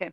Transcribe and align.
Ok. 0.00 0.08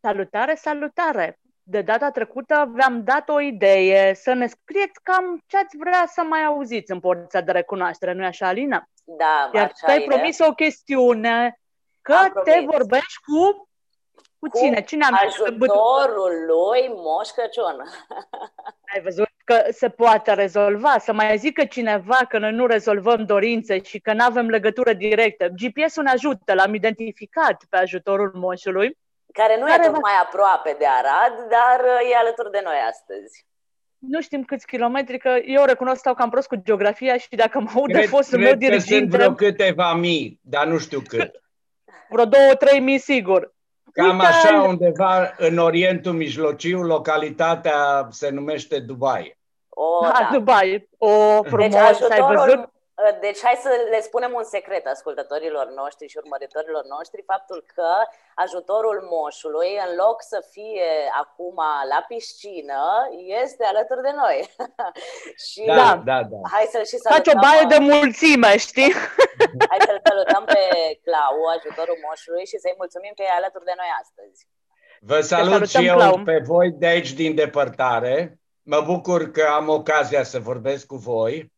Salutare, 0.00 0.54
salutare! 0.54 1.38
De 1.62 1.82
data 1.82 2.10
trecută 2.10 2.72
v-am 2.76 3.04
dat 3.04 3.28
o 3.28 3.40
idee 3.40 4.14
să 4.14 4.32
ne 4.32 4.46
scrieți 4.46 5.00
cam 5.02 5.42
ce 5.46 5.56
ați 5.56 5.76
vrea 5.76 6.06
să 6.06 6.22
mai 6.22 6.44
auziți 6.44 6.90
în 6.92 7.00
porția 7.00 7.40
de 7.40 7.52
recunoaștere, 7.52 8.12
nu-i 8.12 8.26
așa, 8.26 8.46
Alina? 8.46 8.84
Da, 9.04 9.50
Iar 9.52 9.64
așa 9.64 9.86
tu 9.86 9.90
ai 9.90 10.02
e. 10.02 10.04
promis 10.06 10.38
o 10.38 10.52
chestiune, 10.54 11.58
că 12.00 12.12
Am 12.14 12.32
te 12.44 12.50
promis. 12.50 12.70
vorbești 12.76 13.14
cu... 13.26 13.68
Cu 14.38 14.58
cine? 14.58 14.82
Cine 14.82 15.04
am 15.04 15.18
ajutorul 15.26 16.32
lui 16.46 16.88
Moș 16.88 17.28
Crăciun. 17.28 17.76
Ai 18.94 19.00
văzut 19.02 19.28
că 19.44 19.64
se 19.70 19.88
poate 19.88 20.32
rezolva, 20.34 20.98
să 20.98 21.12
mai 21.12 21.38
zică 21.38 21.64
cineva 21.64 22.18
că 22.28 22.38
noi 22.38 22.52
nu 22.52 22.66
rezolvăm 22.66 23.24
dorințe 23.24 23.82
și 23.82 23.98
că 24.00 24.12
nu 24.12 24.24
avem 24.24 24.48
legătură 24.48 24.92
directă. 24.92 25.46
GPS-ul 25.48 26.02
ne 26.02 26.10
ajută, 26.10 26.54
l-am 26.54 26.74
identificat 26.74 27.64
pe 27.70 27.76
ajutorul 27.76 28.32
moșului. 28.34 28.98
Care 29.32 29.58
nu 29.58 29.66
Care 29.66 29.84
e 29.84 29.86
va- 29.86 29.92
tocmai 29.92 30.12
aproape 30.22 30.76
de 30.78 30.86
Arad, 30.86 31.48
dar 31.48 31.80
uh, 31.84 32.10
e 32.10 32.16
alături 32.16 32.50
de 32.50 32.60
noi 32.64 32.76
astăzi. 32.88 33.46
Nu 33.98 34.20
știm 34.20 34.44
câți 34.44 34.66
kilometri, 34.66 35.18
că 35.18 35.38
eu 35.44 35.64
recunosc 35.64 35.98
stau 35.98 36.14
cam 36.14 36.30
prost 36.30 36.48
cu 36.48 36.56
geografia 36.56 37.16
și 37.16 37.28
dacă 37.28 37.60
mă 37.60 37.70
aud 37.74 37.86
de 37.86 37.92
Cred, 37.92 38.08
fostul 38.08 38.38
cred 38.38 38.58
meu 38.60 38.68
că 38.70 38.74
sunt 38.76 38.84
diriginte, 38.86 39.16
vreo 39.16 39.34
câteva 39.34 39.94
mii, 39.94 40.38
dar 40.42 40.66
nu 40.66 40.78
știu 40.78 41.00
cât. 41.08 41.42
vreo 42.08 42.24
două, 42.24 42.54
trei 42.54 42.80
mii 42.80 42.98
sigur. 42.98 43.53
Cam 43.94 44.18
Uite, 44.18 44.26
așa 44.26 44.62
undeva 44.62 45.34
în 45.36 45.58
Orientul 45.58 46.12
Mijlociu, 46.12 46.82
localitatea 46.82 48.08
se 48.10 48.30
numește 48.30 48.78
Dubai. 48.78 49.38
O, 49.68 50.04
Ha, 50.04 50.28
da. 50.30 50.36
Dubai. 50.38 50.88
O, 50.98 51.42
frumos, 51.42 51.70
Deci 51.70 51.80
ai 51.80 51.88
ajutorul, 51.88 52.36
văzut? 52.36 52.72
Uh, 53.02 53.12
deci 53.20 53.40
hai 53.46 53.56
să 53.66 53.70
le 53.90 54.00
spunem 54.08 54.32
un 54.40 54.44
secret 54.54 54.84
ascultătorilor 54.86 55.66
noștri 55.80 56.08
și 56.12 56.20
urmăritorilor 56.22 56.84
noștri, 56.96 57.28
faptul 57.32 57.64
că 57.74 57.90
ajutorul 58.44 58.98
moșului, 59.14 59.70
în 59.86 59.90
loc 60.02 60.16
să 60.32 60.38
fie 60.54 60.90
acum 61.22 61.58
la 61.92 62.00
piscină, 62.08 62.82
este 63.42 63.64
alături 63.72 64.02
de 64.08 64.12
noi. 64.22 64.38
și 65.46 65.62
Da, 65.66 65.74
Da. 65.74 66.02
da, 66.10 66.18
da. 66.32 66.38
hai 66.54 66.66
să-l 66.72 66.86
și 66.92 66.98
Faci 66.98 67.12
salutăm, 67.12 67.38
o 67.38 67.44
baie 67.46 67.64
de 67.74 67.78
mulțime, 67.94 68.52
știi? 68.68 68.92
hai 69.70 69.80
să-l 69.88 70.00
salutăm 70.08 70.44
pe 70.54 70.62
Clau, 71.04 71.36
ajutorul 71.56 71.98
moșului 72.06 72.44
și 72.50 72.56
să-i 72.62 72.80
mulțumim 72.82 73.12
că 73.14 73.22
e 73.22 73.38
alături 73.40 73.68
de 73.70 73.74
noi 73.80 73.90
astăzi. 74.02 74.38
Vă 75.10 75.20
salut 75.20 75.52
salutăm, 75.52 75.82
și 75.82 75.86
eu 75.86 75.96
Clau. 75.96 76.18
pe 76.30 76.36
voi 76.44 76.68
de 76.70 76.86
aici 76.86 77.12
din 77.12 77.34
depărtare. 77.34 78.38
Mă 78.62 78.80
bucur 78.80 79.30
că 79.30 79.42
am 79.58 79.68
ocazia 79.68 80.22
să 80.22 80.38
vorbesc 80.38 80.86
cu 80.86 80.96
voi. 80.96 81.52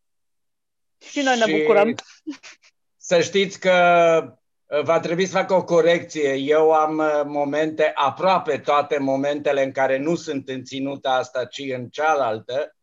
Și 1.10 1.20
noi 1.22 1.38
ne 1.38 1.58
bucurăm. 1.58 1.94
Să 2.96 3.20
știți 3.20 3.60
că 3.60 3.72
uh, 4.66 4.82
va 4.82 5.00
trebui 5.00 5.26
să 5.26 5.36
fac 5.36 5.50
o 5.50 5.64
corecție. 5.64 6.32
Eu 6.32 6.70
am 6.72 6.98
uh, 6.98 7.22
momente, 7.24 7.92
aproape 7.94 8.58
toate 8.58 8.98
momentele 8.98 9.62
în 9.62 9.72
care 9.72 9.98
nu 9.98 10.14
sunt 10.14 10.48
în 10.48 10.64
ținuta 10.64 11.10
asta, 11.10 11.44
ci 11.44 11.62
în 11.74 11.88
cealaltă, 11.88 12.76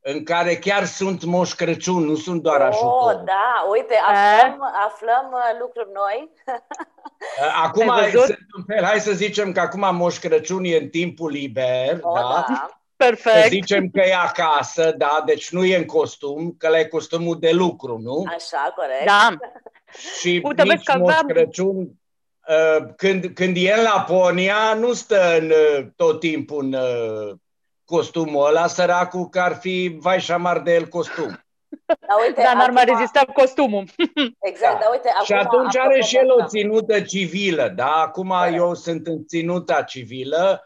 în 0.00 0.24
care 0.24 0.56
chiar 0.56 0.84
sunt 0.84 1.24
Moș 1.24 1.52
Crăciun, 1.52 2.04
nu 2.04 2.14
sunt 2.14 2.42
doar 2.42 2.60
ajutor. 2.60 3.12
Oh, 3.14 3.24
da, 3.24 3.66
uite, 3.70 3.94
aflăm, 4.06 4.72
aflăm 4.86 5.30
uh, 5.32 5.58
lucruri 5.60 5.88
noi. 5.92 6.30
Uh, 7.40 7.62
Acum, 7.62 7.90
Ai 7.90 8.10
văzut? 8.10 8.24
sunt 8.26 8.46
un 8.56 8.64
fel, 8.66 8.84
hai 8.84 9.00
să 9.00 9.12
zicem 9.12 9.52
că 9.52 9.60
acum 9.60 9.96
Moș 9.96 10.18
Crăciun 10.18 10.64
e 10.64 10.76
în 10.76 10.88
timpul 10.88 11.30
liber, 11.30 11.98
Oh, 12.00 12.14
da? 12.14 12.44
da. 12.48 12.80
Să 12.98 13.04
Perfect. 13.08 13.48
zicem 13.48 13.88
că 13.90 14.00
e 14.00 14.14
acasă, 14.14 14.94
da, 14.96 15.22
deci 15.26 15.50
nu 15.50 15.64
e 15.64 15.76
în 15.76 15.84
costum, 15.84 16.54
că 16.58 16.68
la 16.68 16.78
e 16.78 16.84
costumul 16.84 17.38
de 17.38 17.50
lucru, 17.50 17.98
nu? 17.98 18.24
Așa, 18.28 18.72
corect. 18.76 19.04
Da. 19.06 19.28
Și 20.20 20.40
Uite, 20.44 20.62
vezi 20.62 20.74
nici 20.76 20.84
că 20.84 20.98
Moș 20.98 21.08
aveam- 21.12 21.26
Crăciun, 21.26 21.76
uh, 22.48 22.86
când, 22.96 23.24
când 23.34 23.56
e 23.56 23.72
în 23.72 23.82
Laponia, 23.82 24.74
nu 24.78 24.92
stă 24.92 25.36
în, 25.38 25.50
uh, 25.50 25.86
tot 25.96 26.20
timpul 26.20 26.64
în 26.64 26.72
uh, 26.72 27.34
costumul 27.84 28.46
ăla, 28.46 28.66
săracul 28.66 29.28
că 29.28 29.40
ar 29.40 29.54
fi 29.60 29.96
vai 30.00 30.20
șamar 30.20 30.60
de 30.60 30.74
el 30.74 30.86
costum. 30.86 31.40
Dar 31.86 31.98
uite, 32.26 32.42
Dar 32.42 32.54
n-ar 32.54 32.70
mai 32.70 32.82
acum- 32.82 32.94
rezista 32.96 33.24
costumul. 33.34 33.84
Exact, 34.50 34.72
Da. 34.72 34.78
dar 34.80 34.88
uite, 34.92 35.08
și 35.24 35.32
acum, 35.32 35.46
atunci 35.58 35.76
apropo 35.76 35.92
are 35.94 36.02
și 36.02 36.12
de 36.14 36.18
el 36.22 36.30
o 36.30 36.34
asta, 36.34 36.46
ținută 36.46 37.00
civilă, 37.00 37.72
da? 37.76 37.90
Acum 37.92 38.28
Corect. 38.28 38.54
eu 38.56 38.74
sunt 38.74 39.06
în 39.06 39.26
ținuta 39.26 39.82
civilă, 39.82 40.60
uh, 40.62 40.65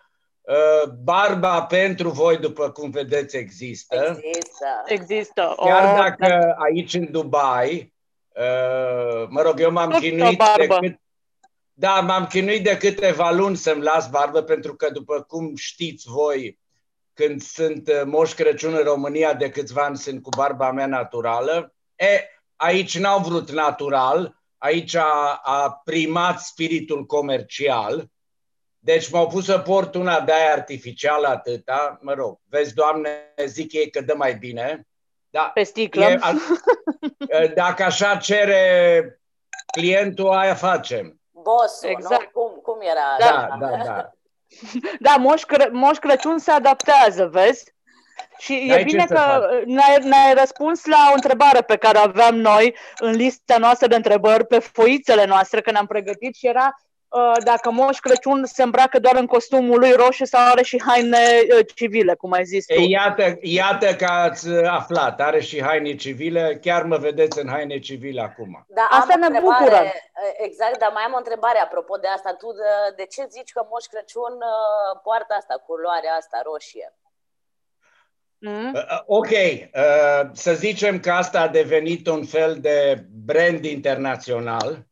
barba 1.02 1.62
pentru 1.62 2.10
voi, 2.10 2.36
după 2.36 2.70
cum 2.70 2.90
vedeți, 2.90 3.36
există. 3.36 4.20
Există. 4.22 4.66
Există. 4.86 5.54
Chiar 5.56 5.84
Oh, 5.84 5.96
dacă 5.96 6.56
aici 6.58 6.94
în 6.94 7.10
Dubai, 7.10 7.94
uh, 8.28 9.28
mă 9.28 9.42
rog, 9.42 9.60
eu 9.60 9.70
m-am 9.70 9.90
Tot 9.90 9.98
o 9.98 10.00
chinuit 10.00 10.38
de 10.38 10.44
barbă. 10.44 10.78
cât, 10.80 11.00
da, 11.72 12.00
m-am 12.00 12.26
chinuit 12.26 12.64
de 12.64 12.76
câteva 12.76 13.30
luni 13.30 13.56
să-mi 13.56 13.82
las 13.82 14.08
barbă, 14.08 14.42
pentru 14.42 14.76
că, 14.76 14.90
după 14.90 15.22
cum 15.22 15.56
știți 15.56 16.08
voi, 16.08 16.58
când 17.14 17.42
sunt 17.42 17.88
uh, 17.88 18.02
Moș 18.04 18.32
Crăciun 18.32 18.74
în 18.74 18.82
România 18.82 19.34
de 19.34 19.50
câțiva 19.50 19.82
ani, 19.82 19.96
sunt 19.96 20.22
cu 20.22 20.28
barba 20.36 20.72
mea 20.72 20.86
naturală. 20.86 21.74
E, 21.96 22.24
aici 22.56 22.98
n-au 22.98 23.18
vrut 23.20 23.50
natural, 23.50 24.42
aici 24.58 24.94
a, 24.94 25.40
a 25.42 25.80
primat 25.84 26.40
spiritul 26.40 27.06
comercial, 27.06 28.10
deci 28.82 29.10
m-au 29.10 29.26
pus 29.26 29.44
să 29.44 29.58
port 29.58 29.94
una 29.94 30.20
de 30.20 30.32
aia 30.32 30.52
artificială 30.52 31.28
atâta, 31.28 31.98
mă 32.02 32.12
rog, 32.12 32.38
vezi, 32.48 32.74
Doamne, 32.74 33.34
zic 33.46 33.72
ei 33.72 33.90
că 33.90 34.00
dă 34.00 34.14
mai 34.16 34.34
bine, 34.34 34.84
da, 35.32 35.50
Pe 35.54 35.62
sticlă. 35.62 36.04
E, 36.04 36.18
a, 36.20 36.32
dacă 37.54 37.82
așa 37.82 38.16
cere 38.16 39.20
clientul, 39.72 40.28
aia 40.30 40.54
facem. 40.54 41.20
Bossul, 41.30 41.88
Exact. 41.88 42.34
nu? 42.34 42.42
Cum, 42.42 42.60
cum 42.62 42.78
era? 42.80 43.30
Da, 43.30 43.56
da, 43.60 43.84
da. 43.84 44.10
Da, 45.00 45.16
Moș, 45.16 45.42
Cră- 45.42 45.70
Moș 45.72 45.96
Crăciun 45.98 46.38
se 46.38 46.50
adaptează, 46.50 47.26
vezi? 47.26 47.74
Și 48.38 48.64
N-ai 48.68 48.76
e 48.76 48.78
ce 48.78 48.84
bine 48.84 49.04
să 49.06 49.14
că 49.14 49.20
faci. 49.20 49.64
ne-ai, 49.64 49.98
ne-ai 50.02 50.34
răspuns 50.34 50.84
la 50.84 51.06
o 51.10 51.14
întrebare 51.14 51.60
pe 51.62 51.76
care 51.76 51.98
o 51.98 52.00
aveam 52.00 52.36
noi 52.36 52.76
în 52.98 53.10
lista 53.10 53.58
noastră 53.58 53.86
de 53.86 53.94
întrebări 53.94 54.46
pe 54.46 54.58
foițele 54.58 55.24
noastre, 55.24 55.60
că 55.60 55.70
ne-am 55.70 55.86
pregătit 55.86 56.34
și 56.34 56.46
era 56.46 56.64
uh, 56.66 56.89
dacă 57.44 57.70
Moș 57.70 57.98
Crăciun 57.98 58.44
se 58.44 58.62
îmbracă 58.62 58.98
doar 58.98 59.16
în 59.16 59.26
costumul 59.26 59.78
lui 59.78 59.92
roșu 59.92 60.24
sau 60.24 60.50
are 60.50 60.62
și 60.62 60.82
haine 60.82 61.18
uh, 61.58 61.66
civile, 61.74 62.14
cum 62.14 62.32
ai 62.32 62.44
zis 62.44 62.66
tu. 62.66 62.72
E, 62.72 62.88
iată, 62.88 63.38
iată 63.40 63.94
că 63.94 64.04
ați 64.04 64.48
aflat, 64.64 65.20
are 65.20 65.40
și 65.40 65.62
haine 65.62 65.94
civile, 65.94 66.58
chiar 66.62 66.82
mă 66.82 66.96
vedeți 66.96 67.38
în 67.38 67.48
haine 67.48 67.78
civile 67.78 68.20
acum. 68.20 68.64
Da, 68.68 68.86
Asta 68.90 69.12
am 69.12 69.20
o 69.20 69.20
ne 69.20 69.26
întrebare, 69.26 69.64
bucură. 69.64 69.92
Exact, 70.36 70.78
dar 70.78 70.90
mai 70.94 71.02
am 71.02 71.12
o 71.12 71.16
întrebare 71.16 71.58
apropo 71.58 71.96
de 71.96 72.06
asta. 72.06 72.32
Tu 72.32 72.46
de, 72.52 72.94
de 72.96 73.04
ce 73.04 73.26
zici 73.28 73.52
că 73.52 73.66
Moș 73.70 73.84
Crăciun 73.84 74.34
uh, 74.34 75.00
poartă 75.02 75.34
asta, 75.38 75.62
culoarea 75.66 76.12
asta 76.12 76.40
roșie? 76.44 76.94
Mm? 78.38 78.72
Uh, 78.74 78.82
uh, 78.82 79.02
Ok, 79.06 79.30
uh, 79.30 80.30
să 80.32 80.52
zicem 80.52 81.00
că 81.00 81.10
asta 81.10 81.40
a 81.40 81.48
devenit 81.48 82.06
un 82.06 82.24
fel 82.24 82.56
de 82.60 83.04
brand 83.24 83.64
internațional 83.64 84.86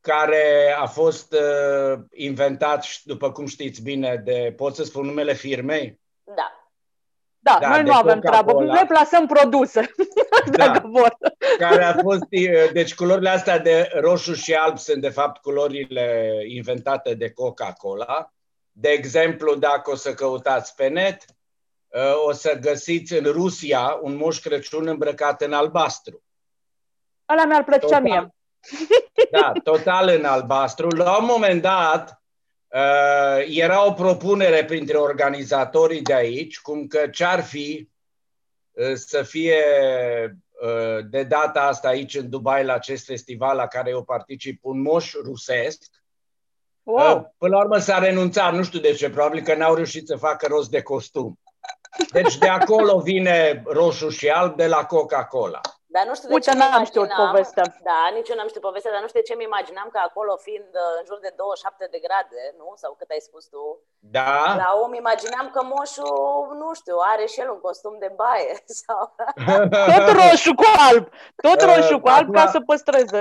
care 0.00 0.76
a 0.78 0.86
fost 0.86 1.32
uh, 1.32 1.98
inventat, 2.12 2.82
și, 2.82 3.06
după 3.06 3.32
cum 3.32 3.46
știți 3.46 3.82
bine, 3.82 4.20
de, 4.24 4.54
pot 4.56 4.74
să 4.74 4.84
spun 4.84 5.06
numele 5.06 5.34
firmei? 5.34 6.00
Da. 6.24 6.54
Da, 7.42 7.58
Da, 7.60 7.68
noi 7.68 7.82
de 7.82 7.90
nu 7.90 7.92
avem 7.96 8.20
treabă, 8.20 8.52
Coca-Cola. 8.52 8.74
noi 8.74 8.84
plasăm 8.88 9.26
produse, 9.26 9.90
Da. 10.56 10.66
dacă 10.66 10.86
vor. 10.86 11.16
care 11.58 11.84
a 11.84 11.94
fost, 12.02 12.22
uh, 12.30 12.70
deci 12.72 12.94
culorile 12.94 13.28
astea 13.28 13.58
de 13.58 13.90
roșu 13.94 14.34
și 14.34 14.54
alb 14.54 14.78
sunt 14.78 15.00
de 15.00 15.08
fapt 15.08 15.40
culorile 15.40 16.36
inventate 16.46 17.14
de 17.14 17.30
Coca-Cola. 17.30 18.32
De 18.72 18.88
exemplu, 18.88 19.54
dacă 19.54 19.90
o 19.90 19.94
să 19.94 20.14
căutați 20.14 20.74
pe 20.74 20.88
net, 20.88 21.24
uh, 21.88 22.24
o 22.26 22.32
să 22.32 22.58
găsiți 22.60 23.14
în 23.14 23.24
Rusia 23.24 23.98
un 24.02 24.16
moș 24.16 24.40
Crăciun 24.40 24.86
îmbrăcat 24.86 25.42
în 25.42 25.52
albastru. 25.52 26.22
Ăla 27.32 27.44
mi-ar 27.44 27.64
plăcea 27.64 27.86
Total. 27.86 28.02
mie. 28.02 28.34
Da, 29.30 29.52
total 29.64 30.08
în 30.08 30.24
albastru. 30.24 30.88
La 30.88 31.18
un 31.18 31.24
moment 31.24 31.62
dat, 31.62 32.22
uh, 32.68 33.44
era 33.48 33.86
o 33.86 33.92
propunere 33.92 34.64
printre 34.64 34.96
organizatorii 34.96 36.02
de 36.02 36.14
aici, 36.14 36.60
cum 36.60 36.86
că 36.86 37.06
ce-ar 37.06 37.42
fi 37.42 37.88
uh, 38.70 38.94
să 38.94 39.22
fie 39.22 39.64
uh, 40.62 41.06
de 41.10 41.22
data 41.22 41.60
asta 41.62 41.88
aici 41.88 42.14
în 42.14 42.30
Dubai 42.30 42.64
la 42.64 42.72
acest 42.72 43.04
festival 43.04 43.56
la 43.56 43.66
care 43.66 43.90
eu 43.90 44.02
particip 44.02 44.58
un 44.62 44.80
moș 44.80 45.12
rusesc. 45.12 45.82
Uh, 45.82 46.00
Wow. 46.82 47.34
Până 47.38 47.56
la 47.56 47.62
urmă 47.62 47.78
s-a 47.78 47.98
renunțat, 47.98 48.54
nu 48.54 48.62
știu 48.62 48.80
de 48.80 48.92
ce, 48.92 49.10
probabil 49.10 49.42
că 49.42 49.54
n-au 49.54 49.74
reușit 49.74 50.06
să 50.06 50.16
facă 50.16 50.46
rost 50.46 50.70
de 50.70 50.82
costum. 50.82 51.38
Deci 52.12 52.38
de 52.38 52.48
acolo 52.48 52.98
vine 52.98 53.62
roșu 53.66 54.08
și 54.08 54.28
alb 54.28 54.56
de 54.56 54.66
la 54.66 54.84
Coca-Cola. 54.84 55.60
Dar 55.94 56.04
nu 56.08 56.14
știu 56.14 56.28
de 56.28 56.34
Uite, 56.34 56.50
ce 56.50 56.56
n-am 56.56 56.84
știut 56.90 57.10
povestea. 57.24 57.64
Da, 57.90 58.00
nici 58.16 58.28
eu 58.30 58.36
n-am 58.36 58.50
știut 58.52 58.66
povestea, 58.68 58.92
dar 58.94 59.02
nu 59.04 59.08
știu 59.10 59.20
de 59.20 59.28
ce 59.28 59.34
mi 59.40 59.48
imaginam 59.50 59.88
că 59.94 59.98
acolo 60.08 60.32
fiind 60.46 60.70
uh, 60.82 60.98
în 60.98 61.04
jur 61.08 61.18
de 61.26 61.32
27 61.36 61.88
de 61.94 62.00
grade, 62.06 62.40
nu? 62.60 62.68
Sau 62.82 62.90
cât 62.98 63.10
ai 63.14 63.26
spus 63.28 63.44
tu? 63.54 63.62
Da. 64.16 64.30
La 64.62 64.70
om 64.84 64.92
imaginam 65.04 65.46
că 65.54 65.60
moșul, 65.74 66.56
nu 66.62 66.68
știu, 66.80 66.96
are 67.12 67.24
și 67.32 67.40
el 67.42 67.50
un 67.54 67.60
costum 67.66 67.94
de 68.04 68.10
baie. 68.20 68.52
Sau... 68.82 69.02
Tot 69.92 70.06
roșu 70.20 70.52
cu 70.60 70.66
alb. 70.88 71.04
Tot 71.46 71.60
Uh, 71.62 71.68
roșu 71.70 71.96
cu 72.04 72.08
alb 72.16 72.28
ca 72.36 72.40
acum- 72.40 72.54
să 72.54 72.60
păstreze. 72.70 73.20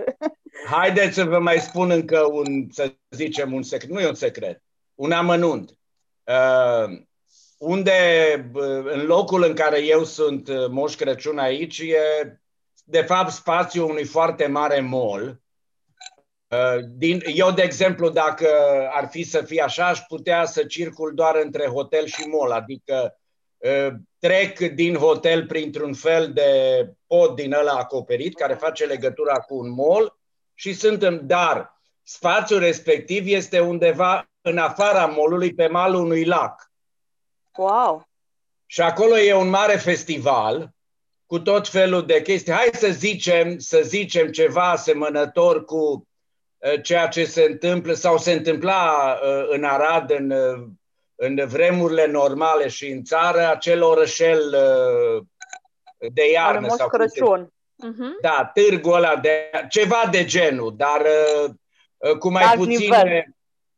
Haideți 0.76 1.16
să 1.20 1.24
vă 1.34 1.40
mai 1.50 1.60
spun 1.68 1.88
încă 2.00 2.20
un, 2.40 2.48
să 2.78 2.84
zicem, 3.22 3.48
un 3.54 3.64
secret. 3.72 3.92
Nu 3.94 4.00
e 4.00 4.14
un 4.16 4.22
secret, 4.26 4.58
un 5.04 5.12
amănunt. 5.22 5.68
Uh, 6.24 6.88
unde, 7.58 7.98
uh, 8.54 8.84
în 8.96 9.02
locul 9.06 9.44
în 9.44 9.54
care 9.62 9.80
eu 9.96 10.04
sunt 10.04 10.48
uh, 10.48 10.68
Moș 10.78 10.96
Crăciun 10.96 11.38
aici, 11.40 11.78
e 11.80 12.04
de 12.90 13.02
fapt 13.02 13.32
spațiul 13.32 13.90
unui 13.90 14.06
foarte 14.06 14.48
mare 14.48 14.80
mall. 14.80 15.42
Uh, 16.48 16.80
Din, 16.90 17.22
eu, 17.26 17.52
de 17.52 17.62
exemplu, 17.62 18.10
dacă 18.10 18.48
ar 18.92 19.08
fi 19.08 19.24
să 19.24 19.42
fie 19.42 19.62
așa, 19.62 19.88
aș 19.88 20.00
putea 20.00 20.46
să 20.46 20.64
circul 20.64 21.14
doar 21.16 21.36
între 21.36 21.66
hotel 21.66 22.06
și 22.06 22.28
mall, 22.28 22.52
adică 22.52 23.20
uh, 23.58 23.94
trec 24.20 24.60
din 24.60 24.96
hotel 24.96 25.46
printr-un 25.46 25.94
fel 25.94 26.34
de 26.34 26.52
pod 27.08 27.36
din 27.36 27.54
ăla 27.54 27.72
acoperit, 27.72 28.36
care 28.36 28.54
face 28.54 28.86
legătura 28.86 29.34
cu 29.34 29.56
un 29.56 29.70
mall 29.74 30.18
și 30.54 30.74
sunt 30.74 31.02
în, 31.02 31.28
dar 31.28 31.82
spațiul 32.04 32.60
respectiv 32.60 33.28
este 33.28 33.60
undeva 33.60 34.30
în 34.42 34.58
afara 34.58 35.06
mallului, 35.06 35.54
pe 35.54 35.68
malul 35.68 36.04
unui 36.04 36.26
lac. 36.26 36.72
Wow! 37.58 38.08
Și 38.66 38.82
acolo 38.82 39.18
e 39.18 39.34
un 39.34 39.50
mare 39.50 39.76
festival 39.76 40.74
cu 41.30 41.40
tot 41.40 41.68
felul 41.68 42.06
de 42.06 42.22
chestii. 42.22 42.54
Hai 42.54 42.70
să 42.74 42.88
zicem, 42.88 43.58
să 43.58 43.82
zicem 43.84 44.28
ceva 44.32 44.70
asemănător 44.72 45.66
cu 45.66 46.08
uh, 46.58 46.82
ceea 46.82 47.08
ce 47.08 47.26
se 47.26 47.44
întâmplă 47.44 47.94
sau 47.94 48.18
se 48.18 48.32
întâmpla 48.32 49.18
uh, 49.24 49.46
în 49.50 49.64
Arad 49.64 50.12
în, 50.12 50.32
uh, 50.32 50.68
în 51.16 51.48
vremurile 51.48 52.06
normale 52.06 52.68
și 52.68 52.88
în 52.88 53.04
țară, 53.04 53.50
acel 53.50 53.84
orășel 53.84 54.40
uh, 54.40 55.24
de 56.14 56.22
Are 56.22 56.32
iarnă. 56.32 56.60
Moș 56.68 56.78
sau 56.78 56.90
cum 56.90 57.00
se 57.00 57.20
Crăciun. 57.20 57.54
Mhm. 57.76 58.18
da, 58.22 58.52
târgul 58.54 58.94
ăla 58.94 59.16
de 59.16 59.50
ceva 59.70 60.08
de 60.12 60.26
genul, 60.26 60.74
dar 60.78 61.02
uh, 61.46 61.50
uh, 61.98 62.18
cu 62.18 62.30
mai 62.32 62.44
Alt 62.44 62.56
puține, 62.56 62.78
nivel. 63.04 63.24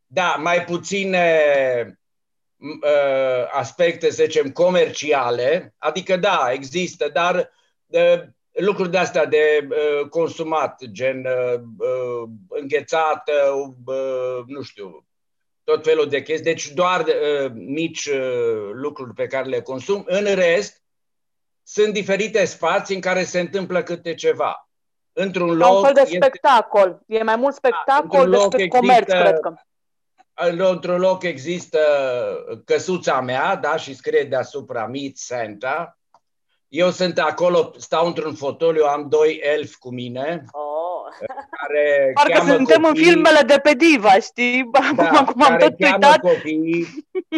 da, 0.06 0.36
mai 0.40 0.64
puține 0.64 1.40
m- 1.84 1.88
uh, 1.88 1.94
aspecte, 3.52 4.10
să 4.12 4.24
zicem, 4.24 4.52
comerciale, 4.52 5.76
adică 5.78 6.18
da, 6.18 6.50
există, 6.52 7.10
dar 7.10 7.52
uh, 7.88 8.22
lucruri 8.52 8.92
de 8.92 8.98
astea 8.98 9.26
de 9.26 9.68
uh, 9.70 10.08
consumat, 10.10 10.82
gen 10.92 11.26
uh, 11.26 11.60
uh, 11.78 12.30
înghețată, 12.48 13.32
uh, 13.86 14.44
nu 14.46 14.62
știu, 14.62 15.06
tot 15.64 15.84
felul 15.84 16.10
de 16.10 16.22
chestii, 16.22 16.52
deci 16.52 16.68
doar 16.68 17.00
uh, 17.00 17.52
mici 17.54 18.06
uh, 18.06 18.70
lucruri 18.74 19.14
pe 19.14 19.28
care 19.28 19.48
le 19.50 19.62
consum. 19.62 20.04
În 20.08 20.24
rest, 20.36 20.82
sunt 21.64 21.94
diferite 21.94 22.46
spații 22.46 22.96
în 22.96 23.02
care 23.02 23.24
se 23.24 23.40
întâmplă 23.40 23.84
câte 23.84 24.14
ceva. 24.14 24.70
Într-un 25.14 25.60
Ca 25.60 25.68
un 25.68 25.74
loc, 25.74 25.86
fel 25.86 25.94
de 25.94 26.02
este, 26.02 26.16
spectacol. 26.16 27.02
E 27.08 27.24
mai 27.24 27.36
mult 27.36 27.56
spectacol 27.56 28.20
într-un 28.20 28.30
loc 28.30 28.56
decât 28.56 28.80
comerț, 28.80 29.00
există- 29.00 29.22
cred 29.22 29.40
că. 29.40 29.54
Într-un 30.36 31.00
loc 31.00 31.24
există 31.24 31.80
căsuța 32.66 33.22
mea, 33.22 33.56
da, 33.56 33.76
și 33.78 33.96
scrie 33.96 34.24
deasupra 34.24 34.86
Meet 34.88 35.18
Santa. 35.18 35.98
Eu 36.68 36.90
sunt 36.90 37.20
acolo, 37.20 37.72
stau 37.78 38.08
într-un 38.08 38.34
fotoliu, 38.34 38.84
am 38.84 39.10
doi 39.10 39.40
elfi 39.44 39.78
cu 39.78 39.94
mine, 39.94 40.44
Oh. 40.52 41.28
care 41.62 42.12
Parcă 42.14 42.32
cheamă 42.38 42.54
suntem 42.54 42.84
în 42.84 42.90
copiii- 42.94 43.04
filmele 43.04 43.42
de 43.46 43.60
pe 43.64 43.74
Diva, 43.74 44.14
știi? 44.20 44.70
da, 44.96 45.04
Acum 45.14 45.42
am 45.44 45.50
care 45.50 45.68
tot 45.70 45.80
cheamă 45.80 45.96
uitat. 45.96 46.20
copiii. 46.20 46.88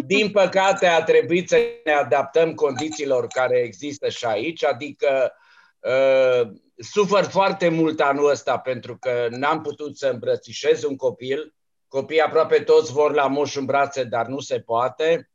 Din 0.06 0.32
păcate 0.32 0.86
a 0.86 1.04
trebuit 1.04 1.50
să 1.50 1.58
ne 1.84 1.92
adaptăm 1.92 2.54
condițiilor 2.54 3.28
care 3.28 3.58
există 3.58 4.10
și 4.10 4.26
aici, 4.26 4.66
adică 4.66 5.34
uh, 5.80 6.50
sufăr 6.78 7.24
foarte 7.24 7.70
mult 7.70 8.00
anul 8.00 8.30
ăsta 8.30 8.58
pentru 8.58 8.98
că 8.98 9.28
n-am 9.30 9.62
putut 9.62 9.98
să 9.98 10.08
îmbrățișez 10.08 10.84
un 10.84 10.96
copil. 10.96 11.54
Copiii 11.94 12.22
aproape 12.22 12.60
toți 12.60 12.92
vor 12.92 13.14
la 13.14 13.28
moș 13.28 13.56
în 13.56 13.66
brațe, 13.66 14.04
dar 14.04 14.26
nu 14.26 14.40
se 14.40 14.60
poate. 14.60 15.30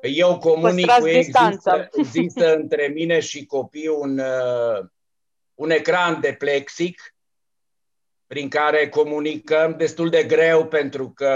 Eu 0.00 0.38
comunic 0.38 0.86
Păstrați 0.86 1.00
cu 1.00 1.08
ei, 1.08 1.24
distanța. 1.24 1.74
există, 1.74 2.00
există 2.00 2.54
între 2.54 2.86
mine 2.86 3.20
și 3.20 3.46
copii 3.46 3.88
un, 3.88 4.18
uh, 4.18 4.86
un 5.54 5.70
ecran 5.70 6.20
de 6.20 6.32
plexic 6.38 7.14
prin 8.26 8.48
care 8.48 8.88
comunicăm 8.88 9.76
destul 9.76 10.08
de 10.08 10.24
greu 10.24 10.66
pentru 10.66 11.10
că 11.10 11.34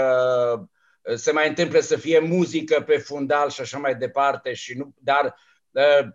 uh, 1.01 1.15
se 1.15 1.31
mai 1.31 1.47
întâmplă 1.47 1.79
să 1.79 1.97
fie 1.97 2.19
muzică 2.19 2.81
pe 2.81 2.97
fundal 2.97 3.49
și 3.49 3.61
așa 3.61 3.77
mai 3.77 3.95
departe, 3.95 4.53
și 4.53 4.77
nu, 4.77 4.93
dar 4.97 5.35
uh, 5.71 6.07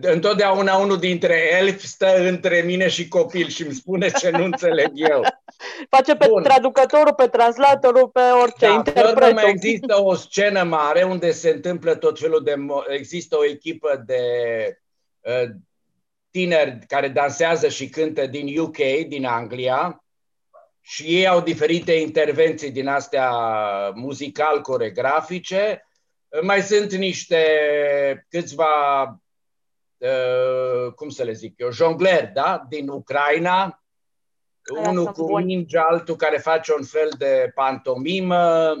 întotdeauna 0.00 0.76
unul 0.76 0.98
dintre 0.98 1.56
elfi 1.60 1.86
stă 1.86 2.26
între 2.28 2.60
mine 2.60 2.88
și 2.88 3.08
copil 3.08 3.48
și 3.48 3.62
îmi 3.62 3.74
spune 3.74 4.08
ce 4.10 4.30
nu 4.30 4.44
înțeleg 4.44 4.90
eu. 4.94 5.22
Face 5.96 6.14
pe 6.16 6.26
Bun. 6.28 6.42
traducătorul, 6.42 7.14
pe 7.14 7.26
translatorul, 7.26 8.08
pe 8.08 8.20
orice, 8.42 8.66
Da, 8.66 8.72
interpretul. 8.72 9.14
pe 9.18 9.24
urmă 9.24 9.40
mai 9.40 9.50
există 9.50 10.02
o 10.02 10.14
scenă 10.14 10.62
mare 10.62 11.02
unde 11.02 11.30
se 11.30 11.50
întâmplă 11.50 11.94
tot 11.94 12.18
felul 12.18 12.42
de... 12.44 12.52
mo- 12.52 12.92
Există 12.94 13.36
o 13.38 13.44
echipă 13.44 14.02
de 14.06 14.20
uh, 15.20 15.48
tineri 16.30 16.78
care 16.86 17.08
dansează 17.08 17.68
și 17.68 17.88
cântă 17.88 18.26
din 18.26 18.58
UK, 18.60 18.76
din 19.08 19.24
Anglia, 19.26 20.00
și 20.80 21.02
ei 21.04 21.26
au 21.26 21.40
diferite 21.40 21.92
intervenții 21.92 22.70
din 22.70 22.88
astea 22.88 23.30
muzical-coregrafice. 23.94 25.88
Mai 26.42 26.62
sunt 26.62 26.92
niște 26.94 27.42
câțiva, 28.28 29.02
uh, 29.02 29.08
cum 30.94 31.08
să 31.08 31.22
le 31.22 31.32
zic 31.32 31.54
eu, 31.56 31.70
jongleri, 31.70 32.30
da? 32.34 32.64
Din 32.68 32.88
Ucraina, 32.88 33.80
Aia 34.76 34.88
unul 34.88 35.02
sunt 35.02 35.14
cu 35.16 35.24
buni. 35.24 35.44
ninja, 35.44 35.86
altul 35.88 36.16
care 36.16 36.38
face 36.38 36.72
un 36.78 36.84
fel 36.84 37.08
de 37.18 37.50
pantomimă 37.54 38.72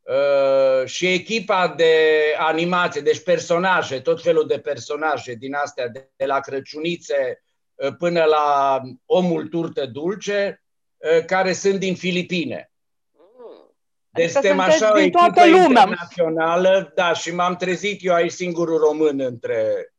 uh, 0.00 0.86
și 0.86 1.06
echipa 1.12 1.68
de 1.76 1.94
animație, 2.38 3.00
deci 3.00 3.22
personaje, 3.22 4.00
tot 4.00 4.22
felul 4.22 4.46
de 4.46 4.58
personaje 4.58 5.34
din 5.34 5.54
astea, 5.54 5.88
de, 5.88 6.10
de 6.16 6.24
la 6.24 6.40
Crăciunițe 6.40 7.42
uh, 7.74 7.94
până 7.98 8.24
la 8.24 8.80
Omul 9.06 9.46
Turtă 9.46 9.86
Dulce, 9.86 10.62
uh, 10.96 11.24
care 11.24 11.52
sunt 11.52 11.78
din 11.78 11.94
Filipine. 11.94 12.72
Mm. 13.12 13.74
Deci 14.10 14.24
Adică 14.24 14.40
suntem 14.40 14.56
sunteți 14.56 14.84
așa 14.84 14.92
o 14.92 14.94
din 14.94 15.02
echipă 15.02 15.18
toată 15.18 15.48
lumea. 15.48 15.66
internațională, 15.66 16.92
da, 16.94 17.12
și 17.12 17.34
m-am 17.34 17.56
trezit 17.56 18.04
eu 18.04 18.14
aici 18.14 18.32
singurul 18.32 18.78
român 18.78 19.20
între... 19.20 19.92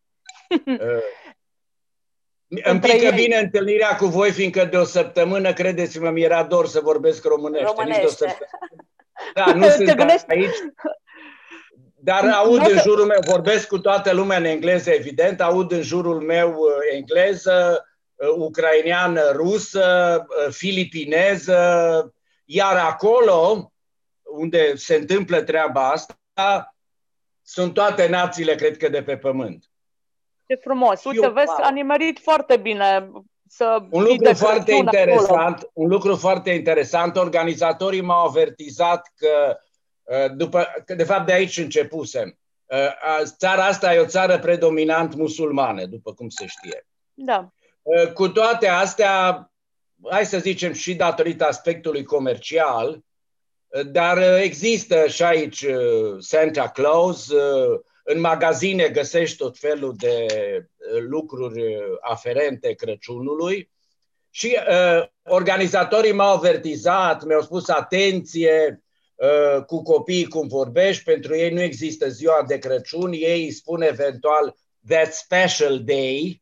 Uh, 0.66 1.02
îmi 2.48 2.62
Între 2.64 2.92
pică 2.94 3.06
ei. 3.06 3.12
bine 3.24 3.38
întâlnirea 3.38 3.96
cu 3.96 4.06
voi, 4.06 4.32
fiindcă 4.32 4.66
de 4.66 4.78
o 4.78 4.84
săptămână, 4.84 5.54
credeți-mă, 5.54 6.10
mi-era 6.10 6.44
dor 6.44 6.68
să 6.68 6.80
vorbesc 6.80 7.24
românește. 7.26 7.66
Nici 7.66 7.76
de 7.76 7.82
o 7.82 7.84
Românește. 7.84 8.08
săptămână. 8.28 8.50
Da, 9.34 9.54
nu 9.54 9.66
Te 9.66 9.72
sunt 9.72 9.96
gândești- 9.98 10.26
aici. 10.28 10.56
Dar 11.96 12.30
aud 12.30 12.60
Nu 12.60 12.66
în 12.70 12.76
te- 12.76 12.82
jurul 12.82 13.06
meu, 13.06 13.20
vorbesc 13.26 13.68
cu 13.68 13.80
toată 13.80 14.14
lumea 14.14 14.38
în 14.38 14.44
engleză, 14.46 14.92
evident, 14.92 15.42
aud 15.42 15.72
în 15.72 15.82
jurul 15.82 16.22
meu 16.22 16.50
uh, 16.52 16.68
engleză, 16.92 17.86
uh, 18.16 18.28
ucraineană, 18.38 19.32
rusă, 19.32 20.26
uh, 20.30 20.54
filipineză, 20.54 22.14
iar 22.46 22.78
acolo, 22.78 23.72
unde 24.24 24.76
se 24.76 24.96
întâmplă 24.96 25.42
treaba 25.42 25.90
asta, 25.90 26.76
sunt 27.42 27.74
toate 27.74 28.08
națiile, 28.08 28.56
cred 28.56 28.78
că, 28.78 28.90
de 28.90 29.04
pe 29.04 29.18
pământ. 29.18 29.69
Ce 30.50 30.56
frumos. 30.56 31.04
Uite, 31.04 31.26
Eu- 31.26 31.32
vezi, 31.32 31.48
wow. 31.48 31.60
a 31.64 31.70
nimerit 31.72 32.20
foarte 32.20 32.58
bine 32.58 33.10
să 33.48 33.78
Un 33.90 34.04
fii 34.04 34.12
lucru 34.12 34.24
de 34.24 34.34
foarte 34.34 34.64
Crăciun 34.64 34.88
acolo. 34.88 35.02
interesant, 35.12 35.70
un 35.74 35.88
lucru 35.90 36.16
foarte 36.16 36.50
interesant, 36.50 37.16
organizatorii 37.18 38.02
m-au 38.02 38.26
avertizat 38.28 39.12
că 39.16 39.58
uh, 40.04 40.32
după, 40.36 40.68
că 40.86 40.96
de 40.96 41.04
fapt 41.04 41.26
de 41.26 41.34
aici 41.34 41.58
începusem. 41.58 42.38
Uh, 42.66 42.78
a- 42.78 43.24
Țara 43.38 43.66
asta 43.66 43.94
e 43.94 44.00
o 44.00 44.06
țară 44.06 44.40
predominant 44.40 45.16
musulmană, 45.16 45.86
după 45.86 46.14
cum 46.14 46.30
se 46.30 46.46
știe. 46.46 46.88
Da. 47.14 47.50
Uh, 47.82 48.12
Cu 48.14 48.28
toate 48.30 48.68
astea, 48.68 49.52
hai 50.10 50.26
să 50.26 50.38
zicem 50.40 50.74
și 50.74 50.96
datorită 50.96 51.46
aspectului 51.46 52.04
comercial, 52.04 52.90
uh, 53.68 53.86
dar 53.86 54.18
uh, 54.18 54.40
există 54.42 55.08
și 55.08 55.24
aici 55.24 55.62
uh, 55.62 56.16
Santa 56.20 56.68
Claus, 56.70 57.30
uh, 57.30 57.80
în 58.12 58.20
magazine 58.20 58.88
găsești 58.88 59.38
tot 59.38 59.58
felul 59.58 59.94
de 59.98 60.26
uh, 60.28 61.02
lucruri 61.10 61.62
uh, 61.76 61.82
aferente 62.02 62.74
Crăciunului 62.74 63.70
și 64.30 64.58
uh, 64.70 65.08
organizatorii 65.24 66.12
m-au 66.12 66.36
avertizat, 66.36 67.24
mi-au 67.24 67.42
spus 67.42 67.68
atenție 67.70 68.84
uh, 69.16 69.64
cu 69.64 69.82
copiii 69.82 70.28
cum 70.28 70.48
vorbești, 70.48 71.04
pentru 71.04 71.36
ei 71.36 71.52
nu 71.52 71.62
există 71.62 72.10
ziua 72.10 72.44
de 72.48 72.58
Crăciun, 72.58 73.12
ei 73.12 73.44
îi 73.44 73.52
spun 73.52 73.82
eventual 73.82 74.56
that 74.88 75.14
special 75.14 75.84
day, 75.84 76.42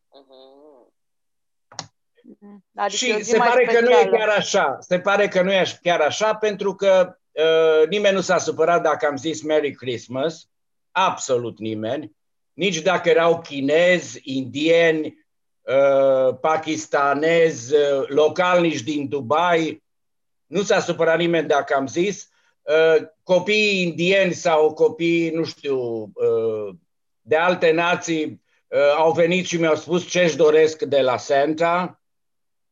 Mhm. 2.39 2.63
Adică 2.75 3.05
și 3.05 3.23
se 3.23 3.37
pare 3.37 3.63
specială. 3.63 3.87
că 3.87 3.93
nu 3.93 3.99
e 3.99 4.17
chiar 4.17 4.29
așa. 4.29 4.77
Se 4.79 4.99
pare 4.99 5.27
că 5.27 5.41
nu 5.41 5.53
e 5.53 5.63
chiar 5.81 6.01
așa 6.01 6.35
pentru 6.35 6.75
că 6.75 7.17
uh, 7.31 7.87
nimeni 7.89 8.15
nu 8.15 8.21
s-a 8.21 8.37
supărat 8.37 8.81
dacă 8.81 9.05
am 9.05 9.17
zis 9.17 9.41
Merry 9.41 9.71
Christmas. 9.71 10.49
Absolut 10.99 11.59
nimeni. 11.59 12.15
Nici 12.53 12.81
dacă 12.81 13.09
erau 13.09 13.41
chinezi, 13.41 14.19
indieni, 14.23 15.25
uh, 15.61 16.37
pakistanezi, 16.41 17.73
uh, 17.73 18.07
localnici 18.07 18.81
din 18.81 19.07
Dubai. 19.07 19.83
Nu 20.45 20.61
s-a 20.61 20.79
supărat 20.79 21.17
nimeni 21.17 21.47
dacă 21.47 21.75
am 21.75 21.87
zis. 21.87 22.29
Uh, 22.61 23.07
copiii 23.23 23.81
indieni 23.81 24.33
sau 24.33 24.73
copiii, 24.73 25.29
nu 25.29 25.43
știu, 25.43 25.77
uh, 26.01 26.75
de 27.21 27.35
alte 27.35 27.71
nații 27.71 28.41
uh, 28.67 28.95
au 28.95 29.11
venit 29.11 29.45
și 29.45 29.59
mi-au 29.59 29.75
spus 29.75 30.07
ce 30.07 30.21
își 30.21 30.35
doresc 30.35 30.81
de 30.81 31.01
la 31.01 31.17
Santa. 31.17 32.01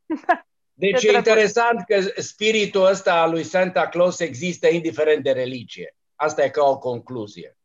Deci 0.73 1.03
e 1.03 1.11
interesant 1.11 1.83
că 1.87 2.21
spiritul 2.21 2.85
ăsta 2.85 3.21
al 3.21 3.31
lui 3.31 3.43
Santa 3.43 3.87
Claus 3.87 4.19
există 4.19 4.67
indiferent 4.67 5.23
de 5.23 5.31
religie. 5.31 5.95
Asta 6.15 6.43
e 6.43 6.49
ca 6.49 6.63
o 6.63 6.77
concluzie. 6.77 7.57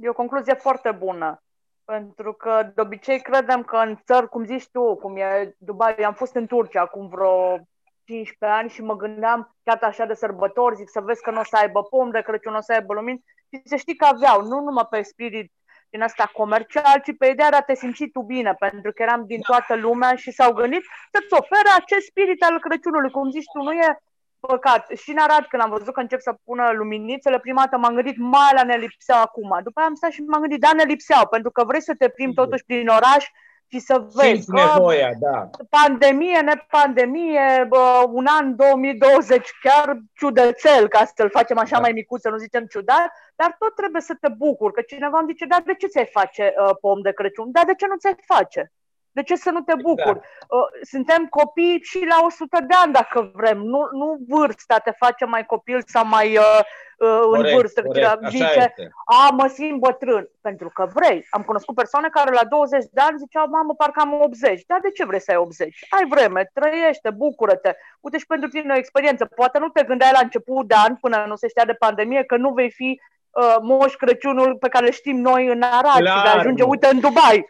E 0.00 0.08
o 0.08 0.12
concluzie 0.12 0.54
foarte 0.54 0.90
bună. 0.90 1.42
Pentru 1.84 2.32
că 2.32 2.70
de 2.74 2.80
obicei 2.80 3.20
credem 3.20 3.62
că 3.62 3.76
în 3.76 3.98
țări, 4.04 4.28
cum 4.28 4.44
zici 4.44 4.68
tu, 4.68 4.96
cum 4.96 5.16
e 5.16 5.54
Dubai, 5.58 5.94
am 5.94 6.14
fost 6.14 6.34
în 6.34 6.46
Turcia 6.46 6.80
acum 6.80 7.08
vreo 7.08 7.58
15 8.04 8.58
ani 8.58 8.70
și 8.70 8.82
mă 8.82 8.96
gândeam 8.96 9.56
chiar 9.62 9.78
așa 9.82 10.04
de 10.04 10.14
sărbători, 10.14 10.76
zic 10.76 10.88
să 10.88 11.00
vezi 11.00 11.22
că 11.22 11.30
nu 11.30 11.40
o 11.40 11.44
să 11.44 11.56
aibă 11.56 11.82
pom 11.82 12.10
de 12.10 12.20
Crăciun, 12.20 12.52
nu 12.52 12.58
o 12.58 12.60
să 12.60 12.72
aibă 12.72 12.94
lumini 12.94 13.24
și 13.50 13.60
să 13.64 13.76
știi 13.76 13.96
că 13.96 14.04
aveau, 14.04 14.42
nu 14.42 14.60
numai 14.60 14.86
pe 14.90 15.02
spirit 15.02 15.52
din 15.90 16.02
asta 16.02 16.30
comercial, 16.32 17.00
ci 17.04 17.16
pe 17.18 17.26
ideea 17.26 17.50
de 17.50 17.56
a 17.56 17.62
te 17.62 17.74
simți 17.74 18.04
tu 18.04 18.20
bine, 18.20 18.54
pentru 18.58 18.92
că 18.92 19.02
eram 19.02 19.26
din 19.26 19.40
toată 19.40 19.74
lumea 19.74 20.14
și 20.14 20.30
s-au 20.30 20.52
gândit 20.52 20.82
să-ți 21.12 21.34
ofere 21.40 21.70
acest 21.76 22.06
spirit 22.06 22.42
al 22.42 22.60
Crăciunului. 22.60 23.10
Cum 23.10 23.30
zici 23.30 23.52
tu, 23.52 23.62
nu 23.62 23.72
e 23.72 23.98
păcat. 24.40 24.90
Și 24.96 25.10
în 25.10 25.18
Arad, 25.18 25.44
când 25.46 25.62
am 25.62 25.70
văzut 25.70 25.94
că 25.94 26.00
încep 26.00 26.20
să 26.20 26.38
pună 26.44 26.70
luminițele, 26.72 27.38
prima 27.38 27.60
dată 27.60 27.76
m-am 27.76 27.94
gândit, 27.94 28.16
mai 28.18 28.52
la 28.54 28.62
ne 28.62 28.76
lipseau 28.76 29.20
acum. 29.20 29.58
După 29.62 29.78
aia 29.78 29.88
am 29.88 29.94
stat 29.94 30.10
și 30.10 30.22
m-am 30.22 30.40
gândit, 30.40 30.60
da, 30.60 30.70
ne 30.72 30.82
lipseau, 30.82 31.26
pentru 31.26 31.50
că 31.50 31.64
vrei 31.64 31.82
să 31.82 31.94
te 31.98 32.08
plimbi 32.08 32.34
totuși 32.34 32.64
prin 32.64 32.88
oraș 32.88 33.24
și 33.72 33.78
să 33.78 34.06
vezi 34.14 34.46
că 34.46 34.60
nevoia, 34.60 35.10
da. 35.18 35.50
pandemie, 35.68 36.40
nepandemie, 36.40 37.66
bă, 37.68 38.04
un 38.08 38.26
an 38.28 38.56
2020 38.56 39.50
chiar 39.62 39.98
ciudățel, 40.14 40.88
ca 40.88 41.04
să-l 41.16 41.30
facem 41.30 41.58
așa 41.58 41.74
da. 41.76 41.80
mai 41.80 41.92
micuț, 41.92 42.20
să 42.20 42.28
nu 42.28 42.36
zicem 42.36 42.64
ciudat, 42.64 43.10
dar 43.36 43.56
tot 43.58 43.74
trebuie 43.74 44.02
să 44.02 44.16
te 44.20 44.28
bucuri, 44.28 44.72
că 44.72 44.80
cineva 44.80 45.18
îmi 45.18 45.28
zice, 45.30 45.46
da, 45.46 45.56
de 45.64 45.74
ce 45.74 45.86
ți-ai 45.86 46.08
face 46.12 46.54
uh, 46.56 46.76
pom 46.80 47.00
de 47.00 47.12
Crăciun? 47.12 47.50
Da, 47.50 47.62
de 47.66 47.74
ce 47.74 47.86
nu 47.86 47.96
ți-ai 47.96 48.16
face? 48.26 48.72
De 49.12 49.22
ce 49.22 49.36
să 49.36 49.50
nu 49.50 49.60
te 49.60 49.74
bucuri? 49.82 50.20
Exact. 50.20 50.46
Uh, 50.48 50.68
suntem 50.82 51.26
copii 51.26 51.80
și 51.82 52.04
la 52.08 52.24
100 52.24 52.58
de 52.68 52.74
ani, 52.82 52.92
dacă 52.92 53.30
vrem. 53.34 53.58
Nu, 53.58 53.88
nu 53.92 54.18
vârsta 54.28 54.78
te 54.78 54.90
face 54.90 55.24
mai 55.24 55.46
copil 55.46 55.82
sau 55.86 56.06
mai 56.06 56.36
uh, 56.36 56.60
uh, 56.98 57.20
corect, 57.20 57.48
în 57.48 57.56
vârstă. 57.56 57.82
Corect, 57.82 58.28
zice, 58.28 58.74
a, 59.04 59.30
mă 59.32 59.46
simt 59.46 59.80
bătrân. 59.80 60.28
Pentru 60.40 60.70
că 60.74 60.90
vrei. 60.94 61.26
Am 61.30 61.42
cunoscut 61.42 61.74
persoane 61.74 62.08
care 62.08 62.30
la 62.32 62.44
20 62.44 62.84
de 62.92 63.00
ani 63.00 63.18
ziceau, 63.18 63.46
mamă, 63.48 63.74
parcă 63.74 64.00
am 64.00 64.20
80. 64.20 64.64
Dar 64.66 64.80
de 64.82 64.90
ce 64.90 65.04
vrei 65.04 65.20
să 65.20 65.30
ai 65.30 65.36
80? 65.36 65.86
Ai 65.90 66.06
vreme, 66.08 66.50
trăiește, 66.54 67.10
bucură-te. 67.10 67.72
Uite 68.00 68.18
și 68.18 68.26
pentru 68.26 68.48
tine 68.48 68.74
o 68.74 68.76
experiență. 68.76 69.24
Poate 69.24 69.58
nu 69.58 69.68
te 69.68 69.82
gândeai 69.82 70.12
la 70.12 70.20
început 70.22 70.66
de 70.66 70.74
an, 70.86 70.94
până 70.96 71.24
nu 71.28 71.36
se 71.36 71.48
știa 71.48 71.64
de 71.64 71.72
pandemie, 71.72 72.24
că 72.24 72.36
nu 72.36 72.50
vei 72.52 72.70
fi 72.70 73.00
uh, 73.30 73.56
moș 73.62 73.94
Crăciunul 73.94 74.56
pe 74.56 74.68
care 74.68 74.84
le 74.84 74.90
știm 74.90 75.16
noi 75.16 75.46
în 75.46 75.62
Arad 75.62 76.00
Clar, 76.00 76.16
și 76.16 76.22
vei 76.22 76.40
ajunge, 76.40 76.62
uite, 76.62 76.88
în 76.92 77.00
Dubai. 77.00 77.46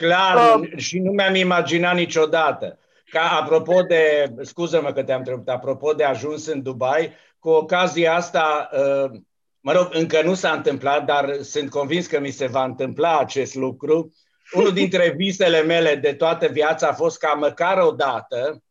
Clar, 0.00 0.60
uh, 0.60 0.68
și 0.76 0.98
nu 0.98 1.10
mi-am 1.10 1.34
imaginat 1.34 1.94
niciodată. 1.94 2.78
Ca 3.10 3.38
apropo 3.42 3.82
de, 3.82 4.32
scuză-mă 4.40 4.92
că 4.92 5.02
te-am 5.02 5.18
întrebat, 5.18 5.54
apropo 5.54 5.92
de 5.92 6.04
ajuns 6.04 6.46
în 6.46 6.62
Dubai, 6.62 7.12
cu 7.38 7.48
ocazia 7.48 8.14
asta, 8.14 8.70
uh, 8.72 9.20
mă 9.60 9.72
rog, 9.72 9.88
încă 9.92 10.22
nu 10.22 10.34
s-a 10.34 10.52
întâmplat, 10.52 11.04
dar 11.04 11.36
sunt 11.40 11.70
convins 11.70 12.06
că 12.06 12.20
mi 12.20 12.30
se 12.30 12.46
va 12.46 12.64
întâmpla 12.64 13.18
acest 13.18 13.54
lucru. 13.54 14.12
Unul 14.52 14.72
dintre 14.72 15.14
visele 15.16 15.62
mele 15.62 15.94
de 15.94 16.12
toată 16.12 16.46
viața 16.46 16.88
a 16.88 16.92
fost 16.92 17.18
ca 17.18 17.32
măcar 17.32 17.78
o 17.78 17.90
dată, 17.90 18.62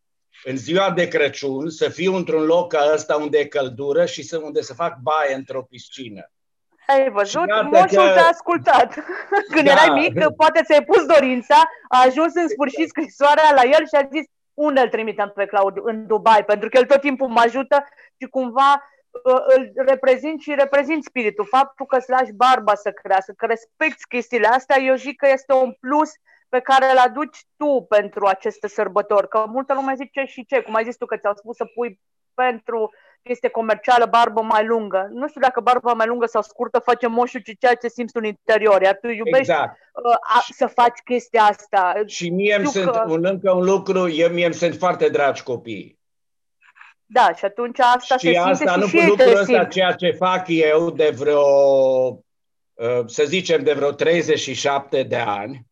în 0.44 0.58
ziua 0.58 0.92
de 0.92 1.08
Crăciun, 1.08 1.70
să 1.70 1.90
fiu 1.90 2.16
într-un 2.16 2.44
loc 2.44 2.72
ca 2.72 2.92
ăsta 2.94 3.16
unde 3.16 3.38
e 3.38 3.46
căldură 3.46 4.06
și 4.06 4.24
să, 4.24 4.38
unde 4.38 4.62
să 4.62 4.74
fac 4.74 4.98
baie 5.02 5.36
într-o 5.36 5.64
piscină. 5.64 6.32
Ai 6.90 7.10
văzut? 7.10 7.48
Moșul 7.64 8.08
că... 8.08 8.14
te-a 8.14 8.28
ascultat. 8.28 8.94
Când 9.54 9.66
da. 9.66 9.72
erai 9.72 9.90
mic, 9.90 10.28
poate 10.36 10.62
ți-ai 10.64 10.84
pus 10.84 11.06
dorința, 11.06 11.56
a 11.88 12.02
ajuns 12.06 12.34
în 12.36 12.48
sfârșit 12.48 12.88
scrisoarea 12.88 13.54
la 13.56 13.62
el 13.64 13.88
și 13.88 13.96
a 13.96 14.08
zis 14.12 14.26
unde 14.54 14.80
îl 14.82 14.90
trimitem 14.90 15.32
pe 15.36 15.46
Claudiu? 15.46 15.84
În 15.86 16.08
Dubai, 16.08 16.46
pentru 16.46 16.70
că 16.70 16.78
el 16.78 16.86
tot 16.86 17.02
timpul 17.02 17.28
mă 17.28 17.42
ajută 17.46 17.86
și 18.22 18.28
cumva 18.30 18.90
uh, 19.24 19.44
îl 19.56 19.72
reprezint 19.76 20.42
și 20.42 20.56
reprezint 20.56 21.04
spiritul. 21.04 21.46
Faptul 21.46 21.86
că 21.86 21.98
îți 21.98 22.10
lași 22.10 22.32
barba 22.32 22.76
să 22.76 22.92
crească, 22.92 23.34
că 23.38 23.46
respecti 23.46 24.08
chestiile 24.08 24.48
astea, 24.48 24.80
eu 24.80 24.96
zic 24.96 25.18
că 25.18 25.28
este 25.32 25.54
un 25.54 25.72
plus 25.80 26.12
pe 26.50 26.60
care 26.60 26.92
îl 26.92 26.98
aduci 26.98 27.46
tu 27.58 27.86
pentru 27.90 28.26
aceste 28.26 28.68
sărbători. 28.68 29.28
Că 29.28 29.46
multă 29.48 29.74
lume 29.74 29.94
zice 29.96 30.24
și 30.26 30.46
ce, 30.46 30.62
cum 30.62 30.76
ai 30.76 30.84
zis 30.84 30.98
tu 30.98 31.06
că 31.06 31.18
ți-au 31.18 31.34
spus 31.36 31.56
să 31.56 31.66
pui 31.66 32.00
pentru 32.34 32.92
chestie 33.24 33.50
comercială, 33.50 34.06
barbă 34.06 34.42
mai 34.42 34.66
lungă. 34.66 35.10
Nu 35.12 35.28
știu 35.28 35.42
dacă 35.42 35.60
barba 35.60 35.94
mai 35.94 36.08
lungă 36.08 36.26
sau 36.26 36.42
scurtă 36.42 36.80
face 36.80 37.08
moșul, 37.08 37.40
ci 37.40 37.58
ceea 37.60 37.76
ce 37.76 37.88
simți 37.88 38.18
în 38.18 38.24
interior. 38.24 38.82
Iar 38.82 38.98
tu 39.02 39.08
iubești 39.08 39.38
exact. 39.38 39.78
uh, 39.94 40.14
a, 40.14 40.46
să 40.50 40.68
faci 40.68 41.00
chestia 41.04 41.44
asta. 41.44 41.94
Și 42.06 42.30
mie 42.30 42.56
îmi 42.56 42.68
sunt 42.68 42.90
că... 42.90 43.06
un, 43.08 43.26
încă 43.26 43.52
un 43.52 43.64
lucru, 43.64 44.10
eu 44.10 44.30
mie 44.30 44.46
îmi 44.46 44.54
sunt 44.54 44.76
foarte 44.76 45.10
dragi 45.10 45.44
copii. 45.44 46.00
Da, 47.06 47.34
și 47.36 47.46
atunci 47.46 47.80
asta 47.80 48.18
și 48.18 48.32
se 48.32 48.38
asta, 48.38 48.56
simte 48.56 48.80
nu, 48.80 48.86
și, 48.86 48.98
și 48.98 49.08
lucrul 49.08 49.30
ăsta, 49.30 49.44
simt. 49.44 49.70
ceea 49.70 49.92
ce 49.92 50.12
fac 50.12 50.44
eu 50.48 50.90
de 50.90 51.10
vreo, 51.18 51.42
uh, 52.74 53.02
să 53.06 53.24
zicem, 53.26 53.64
de 53.64 53.74
vreo 53.74 53.92
37 53.92 55.04
de 55.04 55.16
ani, 55.16 55.68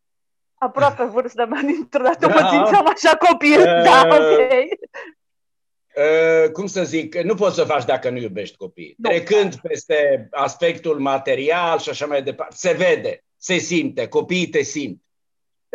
aproape 0.58 1.04
vârsta 1.04 1.44
mea, 1.44 1.60
dintr-o 1.60 2.02
dată 2.02 2.26
da. 2.26 2.34
mă 2.34 2.48
simțeam 2.50 2.86
așa 2.86 3.16
copil, 3.16 3.58
uh, 3.58 3.82
da, 3.82 4.08
ok. 4.10 4.38
Uh, 5.98 6.50
cum 6.50 6.66
să 6.66 6.82
zic, 6.82 7.16
nu 7.16 7.34
poți 7.34 7.54
să 7.54 7.64
faci 7.64 7.84
dacă 7.84 8.10
nu 8.10 8.18
iubești 8.18 8.56
copiii. 8.56 8.94
Nu. 8.98 9.10
Trecând 9.10 9.56
peste 9.56 10.28
aspectul 10.30 10.98
material 10.98 11.78
și 11.78 11.88
așa 11.88 12.06
mai 12.06 12.22
departe, 12.22 12.54
se 12.58 12.72
vede, 12.72 13.24
se 13.36 13.56
simte, 13.56 14.08
copiii 14.08 14.48
te 14.48 14.62
simt. 14.62 15.02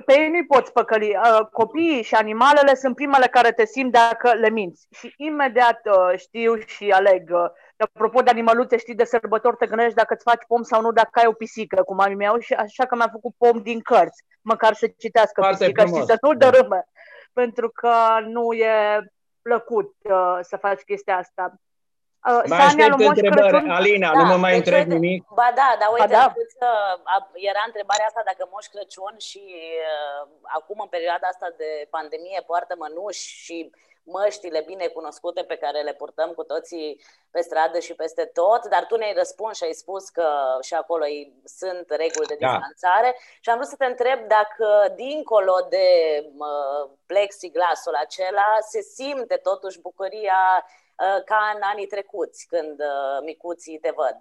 Pe 0.05 0.13
ei 0.19 0.29
nu-i 0.29 0.45
poți 0.45 0.71
păcăli. 0.71 1.09
Uh, 1.09 1.45
copiii 1.51 2.03
și 2.03 2.13
animalele 2.13 2.75
sunt 2.75 2.95
primele 2.95 3.27
care 3.27 3.51
te 3.51 3.65
simt 3.65 3.91
dacă 3.91 4.33
le 4.33 4.49
minți. 4.49 4.87
Și 4.91 5.13
imediat 5.17 5.81
uh, 5.85 6.19
știu 6.19 6.55
și 6.55 6.89
aleg. 6.89 7.29
Uh, 7.33 7.45
apropo 7.77 8.21
de 8.21 8.29
animăluțe, 8.29 8.77
știi, 8.77 8.95
de 8.95 9.03
sărbători 9.03 9.55
te 9.57 9.65
gândești 9.65 9.93
dacă 9.93 10.13
îți 10.13 10.23
faci 10.23 10.43
pom 10.47 10.61
sau 10.61 10.81
nu, 10.81 10.91
dacă 10.91 11.19
ai 11.19 11.25
o 11.27 11.31
pisică, 11.31 11.83
cum 11.83 11.99
am 11.99 12.13
meu, 12.13 12.39
și 12.39 12.53
așa 12.53 12.85
că 12.85 12.95
mi-am 12.95 13.09
făcut 13.11 13.33
pom 13.37 13.61
din 13.61 13.79
cărți, 13.79 14.23
măcar 14.41 14.73
să 14.73 14.87
citească 14.97 15.41
Foarte 15.41 15.57
pisica, 15.63 15.81
frumos. 15.81 16.01
știi, 16.01 16.13
să 16.13 16.17
nu 16.21 16.33
dărâme. 16.33 16.85
Pentru 17.33 17.69
că 17.69 17.93
nu 18.27 18.53
e 18.53 18.99
plăcut 19.47 19.95
uh, 20.03 20.39
să 20.41 20.55
faci 20.57 20.81
chestia 20.81 21.17
asta. 21.17 21.43
Uh, 22.29 22.43
mai 22.47 22.65
aștept 22.65 22.99
întrebări. 22.99 23.49
Crăciun... 23.49 23.69
Alina, 23.69 24.09
da, 24.13 24.19
nu 24.19 24.25
mă 24.25 24.37
mai 24.45 24.51
deci, 24.51 24.59
întreb 24.59 24.83
uite, 24.83 24.93
nimic? 24.93 25.21
Ba 25.39 25.49
da, 25.61 25.69
dar 25.79 25.89
uite, 25.95 26.13
ba 26.15 26.19
da. 26.19 26.33
Uh, 26.35 27.23
era 27.51 27.63
întrebarea 27.65 28.05
asta 28.07 28.21
dacă 28.29 28.43
Moș 28.51 28.65
Crăciun 28.73 29.15
și 29.29 29.43
uh, 29.91 30.23
acum 30.57 30.77
în 30.85 30.91
perioada 30.95 31.27
asta 31.29 31.47
de 31.61 31.87
pandemie 31.95 32.41
poartă 32.49 32.73
mănuși 32.77 33.25
și 33.43 33.57
măștile 34.03 34.63
bine 34.65 34.87
cunoscute 34.87 35.41
pe 35.43 35.55
care 35.55 35.81
le 35.81 35.93
purtăm 35.93 36.31
cu 36.31 36.43
toții 36.43 37.01
pe 37.31 37.41
stradă 37.41 37.79
și 37.79 37.93
peste 37.93 38.25
tot, 38.25 38.65
dar 38.69 38.85
tu 38.85 38.95
ne-ai 38.95 39.13
răspuns 39.17 39.57
și 39.57 39.63
ai 39.63 39.73
spus 39.73 40.09
că 40.09 40.27
și 40.61 40.73
acolo 40.73 41.03
sunt 41.43 41.85
reguli 41.89 42.27
de 42.27 42.37
da. 42.39 42.47
distanțare 42.47 43.11
da. 43.11 43.19
și 43.41 43.49
am 43.49 43.55
vrut 43.55 43.69
să 43.69 43.75
te 43.75 43.85
întreb 43.85 44.19
dacă 44.27 44.93
dincolo 44.95 45.55
de 45.69 45.87
plexiglasul 47.05 47.93
acela 47.93 48.49
se 48.71 48.81
simte 48.81 49.35
totuși 49.35 49.81
bucuria 49.81 50.65
ă, 50.99 51.21
ca 51.25 51.51
în 51.55 51.61
anii 51.61 51.87
trecuți, 51.87 52.47
când 52.47 52.79
ă, 52.79 53.21
micuții 53.23 53.79
te 53.79 53.91
văd. 53.95 54.17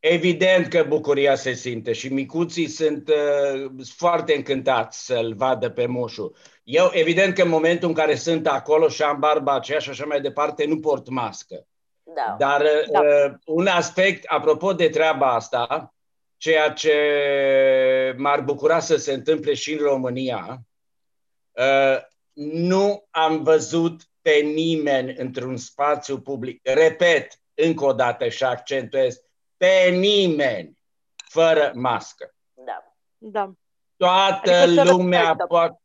Evident 0.00 0.66
că 0.66 0.84
bucuria 0.88 1.34
se 1.34 1.52
simte 1.52 1.92
și 1.92 2.12
micuții 2.12 2.66
sunt 2.66 3.08
uh, 3.08 3.70
foarte 3.96 4.34
încântați 4.34 5.04
să-l 5.04 5.34
vadă 5.34 5.70
pe 5.70 5.86
moșul. 5.86 6.36
Eu, 6.70 6.90
evident 6.92 7.34
că 7.34 7.42
în 7.42 7.48
momentul 7.48 7.88
în 7.88 7.94
care 7.94 8.14
sunt 8.14 8.46
acolo 8.46 8.88
și 8.88 9.02
am 9.02 9.18
barba 9.18 9.54
aceea 9.54 9.78
și 9.78 9.90
așa 9.90 10.04
mai 10.04 10.20
departe, 10.20 10.64
nu 10.64 10.80
port 10.80 11.08
mască. 11.08 11.66
Da. 12.02 12.36
Dar 12.38 12.62
da. 12.90 13.00
Uh, 13.00 13.34
un 13.44 13.66
aspect, 13.66 14.24
apropo 14.26 14.72
de 14.72 14.88
treaba 14.88 15.34
asta, 15.34 15.94
ceea 16.36 16.70
ce 16.70 18.14
m-ar 18.18 18.40
bucura 18.40 18.78
să 18.78 18.96
se 18.96 19.12
întâmple 19.12 19.54
și 19.54 19.72
în 19.72 19.78
România, 19.78 20.60
uh, 21.50 21.98
nu 22.32 23.06
am 23.10 23.42
văzut 23.42 24.02
pe 24.22 24.34
nimeni 24.34 25.14
într-un 25.16 25.56
spațiu 25.56 26.20
public, 26.20 26.60
repet 26.62 27.40
încă 27.54 27.84
o 27.84 27.92
dată 27.92 28.28
și 28.28 28.44
accentuez, 28.44 29.20
pe 29.56 29.88
nimeni 29.90 30.78
fără 31.28 31.72
mască. 31.74 32.34
Da. 32.54 32.96
Da. 33.18 33.52
Toată 33.96 34.52
adică 34.52 34.84
lumea 34.84 35.36
poate 35.48 35.80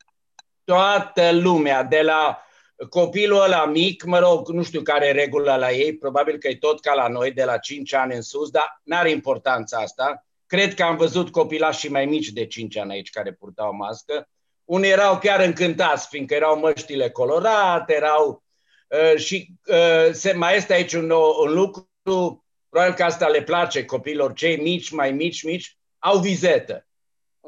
toată 0.64 1.32
lumea, 1.32 1.84
de 1.84 2.02
la 2.02 2.44
copilul 2.90 3.42
ăla 3.42 3.66
mic, 3.66 4.04
mă 4.04 4.20
rog, 4.20 4.48
nu 4.48 4.64
știu 4.64 4.82
care 4.82 5.08
e 5.08 5.12
regula 5.12 5.56
la 5.56 5.72
ei, 5.72 5.98
probabil 5.98 6.38
că 6.38 6.48
e 6.48 6.56
tot 6.56 6.80
ca 6.80 6.94
la 6.94 7.08
noi, 7.08 7.32
de 7.32 7.44
la 7.44 7.58
5 7.58 7.94
ani 7.94 8.16
în 8.16 8.22
sus, 8.22 8.50
dar 8.50 8.82
n-are 8.84 9.10
importanța 9.10 9.78
asta. 9.78 10.26
Cred 10.46 10.74
că 10.74 10.84
am 10.84 10.98
văzut 10.98 11.32
copilași 11.32 11.92
mai 11.92 12.06
mici 12.06 12.28
de 12.28 12.46
5 12.46 12.78
ani 12.78 12.92
aici 12.92 13.10
care 13.10 13.34
purtau 13.34 13.74
mască. 13.74 14.30
Unii 14.66 14.90
erau 14.90 15.18
chiar 15.18 15.40
încântați, 15.40 16.08
fiindcă 16.08 16.34
erau 16.34 16.60
măștile 16.60 17.10
colorate, 17.10 17.94
erau... 17.94 18.44
Uh, 18.88 19.20
și 19.20 19.48
uh, 19.66 20.12
se, 20.12 20.34
mai 20.34 20.56
este 20.56 20.74
aici 20.74 20.94
un, 20.94 21.10
un 21.10 21.54
lucru, 21.54 22.46
probabil 22.70 22.96
că 22.96 23.04
asta 23.04 23.28
le 23.28 23.42
place 23.42 23.86
copilor, 23.86 24.34
cei 24.34 24.58
mici, 24.58 24.90
mai 24.90 25.12
mici, 25.12 25.44
mici, 25.44 25.78
au 26.00 26.20
vizetă. 26.20 26.88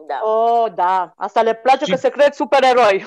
Da. 0.08 0.20
Oh, 0.24 0.72
da. 0.76 1.14
Asta 1.18 1.42
le 1.42 1.54
place 1.54 1.86
și... 1.86 1.92
că 1.92 1.98
se 1.98 2.10
cred 2.10 2.34
supereroi. 2.34 3.06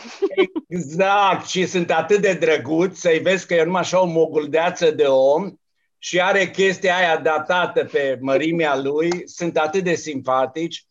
Exact. 0.68 1.46
Și 1.46 1.66
sunt 1.66 1.90
atât 1.90 2.20
de 2.20 2.32
drăguți 2.32 3.00
să-i 3.00 3.18
vezi 3.18 3.46
că 3.46 3.54
e 3.54 3.64
numai 3.64 3.80
așa 3.80 4.00
o 4.00 4.06
moguldeață 4.06 4.90
de 4.90 5.04
om 5.04 5.52
și 5.98 6.20
are 6.20 6.50
chestia 6.50 6.96
aia 6.96 7.16
datată 7.16 7.84
pe 7.84 8.18
mărimea 8.20 8.76
lui. 8.76 9.28
Sunt 9.28 9.56
atât 9.56 9.84
de 9.84 9.94
simpatici. 9.94 10.86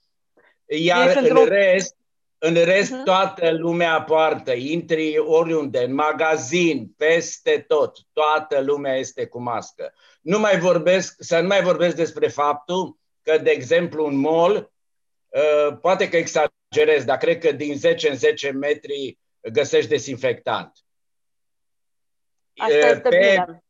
Iar 0.66 1.16
în 1.16 1.28
rup. 1.28 1.48
rest, 1.48 1.96
în 2.38 2.54
rest, 2.54 2.94
uh-huh. 2.94 3.04
toată 3.04 3.52
lumea 3.52 4.02
poartă. 4.02 4.52
Intri 4.52 5.18
oriunde, 5.18 5.84
în 5.84 5.94
magazin, 5.94 6.94
peste 6.98 7.66
tot. 7.68 7.98
Toată 8.14 8.62
lumea 8.62 8.96
este 8.96 9.26
cu 9.26 9.42
mască. 9.42 9.94
Nu 10.22 10.40
mai 10.40 10.60
vorbesc, 10.60 11.16
să 11.20 11.40
nu 11.40 11.48
mai 11.48 11.62
vorbesc 11.62 11.96
despre 11.96 12.28
faptul 12.28 12.98
că, 13.22 13.38
de 13.38 13.50
exemplu, 13.50 14.06
un 14.06 14.16
mall 14.16 14.56
Uh, 14.56 14.68
poate 15.82 16.10
că 16.10 16.18
exagerez, 16.18 17.04
dar 17.06 17.18
cred 17.18 17.40
că 17.40 17.52
din 17.52 17.78
10 17.78 18.10
în 18.10 18.16
10 18.16 18.52
metri 18.52 19.18
găsești 19.52 19.90
desinfectant. 19.90 20.72
Asta 22.56 22.76
uh, 22.76 22.84
este 22.84 23.10
pe, 23.10 23.18
bine. 23.18 23.64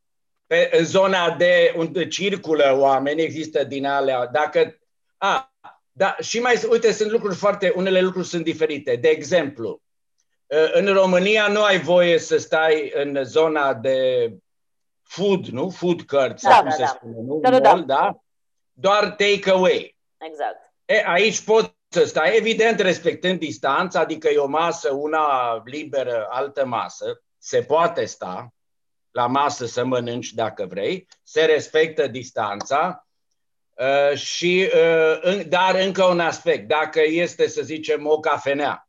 Pe, 0.46 0.70
în 0.72 0.84
zona 0.84 1.30
de 1.30 1.74
unde 1.76 2.08
circulă 2.08 2.76
oameni, 2.78 3.22
există 3.22 3.64
din 3.64 3.86
alea. 3.86 4.26
Dacă, 4.26 4.78
a, 5.16 5.52
da, 5.92 6.16
și 6.20 6.40
mai, 6.40 6.60
uite, 6.70 6.92
sunt 6.92 7.10
lucruri 7.10 7.34
foarte, 7.34 7.72
unele 7.76 8.00
lucruri 8.00 8.26
sunt 8.26 8.44
diferite. 8.44 8.96
De 8.96 9.08
exemplu, 9.08 9.82
uh, 10.46 10.70
în 10.72 10.92
România 10.92 11.48
nu 11.48 11.62
ai 11.62 11.78
voie 11.78 12.18
să 12.18 12.36
stai 12.36 12.92
în 12.94 13.24
zona 13.24 13.74
de 13.74 14.30
food, 15.02 15.46
nu? 15.46 15.70
Food 15.70 16.02
cards, 16.02 16.42
da, 16.42 16.56
cum 16.56 16.68
da, 16.68 16.70
se 16.70 16.82
da. 16.82 16.86
spune, 16.86 17.20
nu? 17.20 17.38
Da, 17.40 17.50
da, 17.50 17.58
da. 17.58 17.76
da? 17.76 18.22
Doar 18.72 19.10
take 19.10 19.50
away. 19.50 19.96
Exact. 20.16 20.67
E, 20.88 21.02
aici 21.06 21.40
poți 21.40 21.74
să 21.88 22.04
stai, 22.04 22.36
evident 22.36 22.80
respectând 22.80 23.38
distanța, 23.38 24.00
adică 24.00 24.28
e 24.28 24.36
o 24.36 24.46
masă, 24.46 24.92
una 24.92 25.62
liberă, 25.64 26.26
altă 26.30 26.66
masă, 26.66 27.22
se 27.38 27.62
poate 27.62 28.04
sta 28.04 28.54
la 29.10 29.26
masă 29.26 29.66
să 29.66 29.84
mănânci 29.84 30.32
dacă 30.32 30.66
vrei, 30.66 31.08
se 31.22 31.44
respectă 31.44 32.06
distanța, 32.06 33.08
Uh, 33.78 34.16
și, 34.16 34.70
uh, 34.74 35.46
dar 35.48 35.74
încă 35.74 36.04
un 36.04 36.20
aspect, 36.20 36.68
dacă 36.68 37.00
este, 37.04 37.46
să 37.46 37.62
zicem, 37.62 38.06
o 38.06 38.20
cafenea 38.20 38.88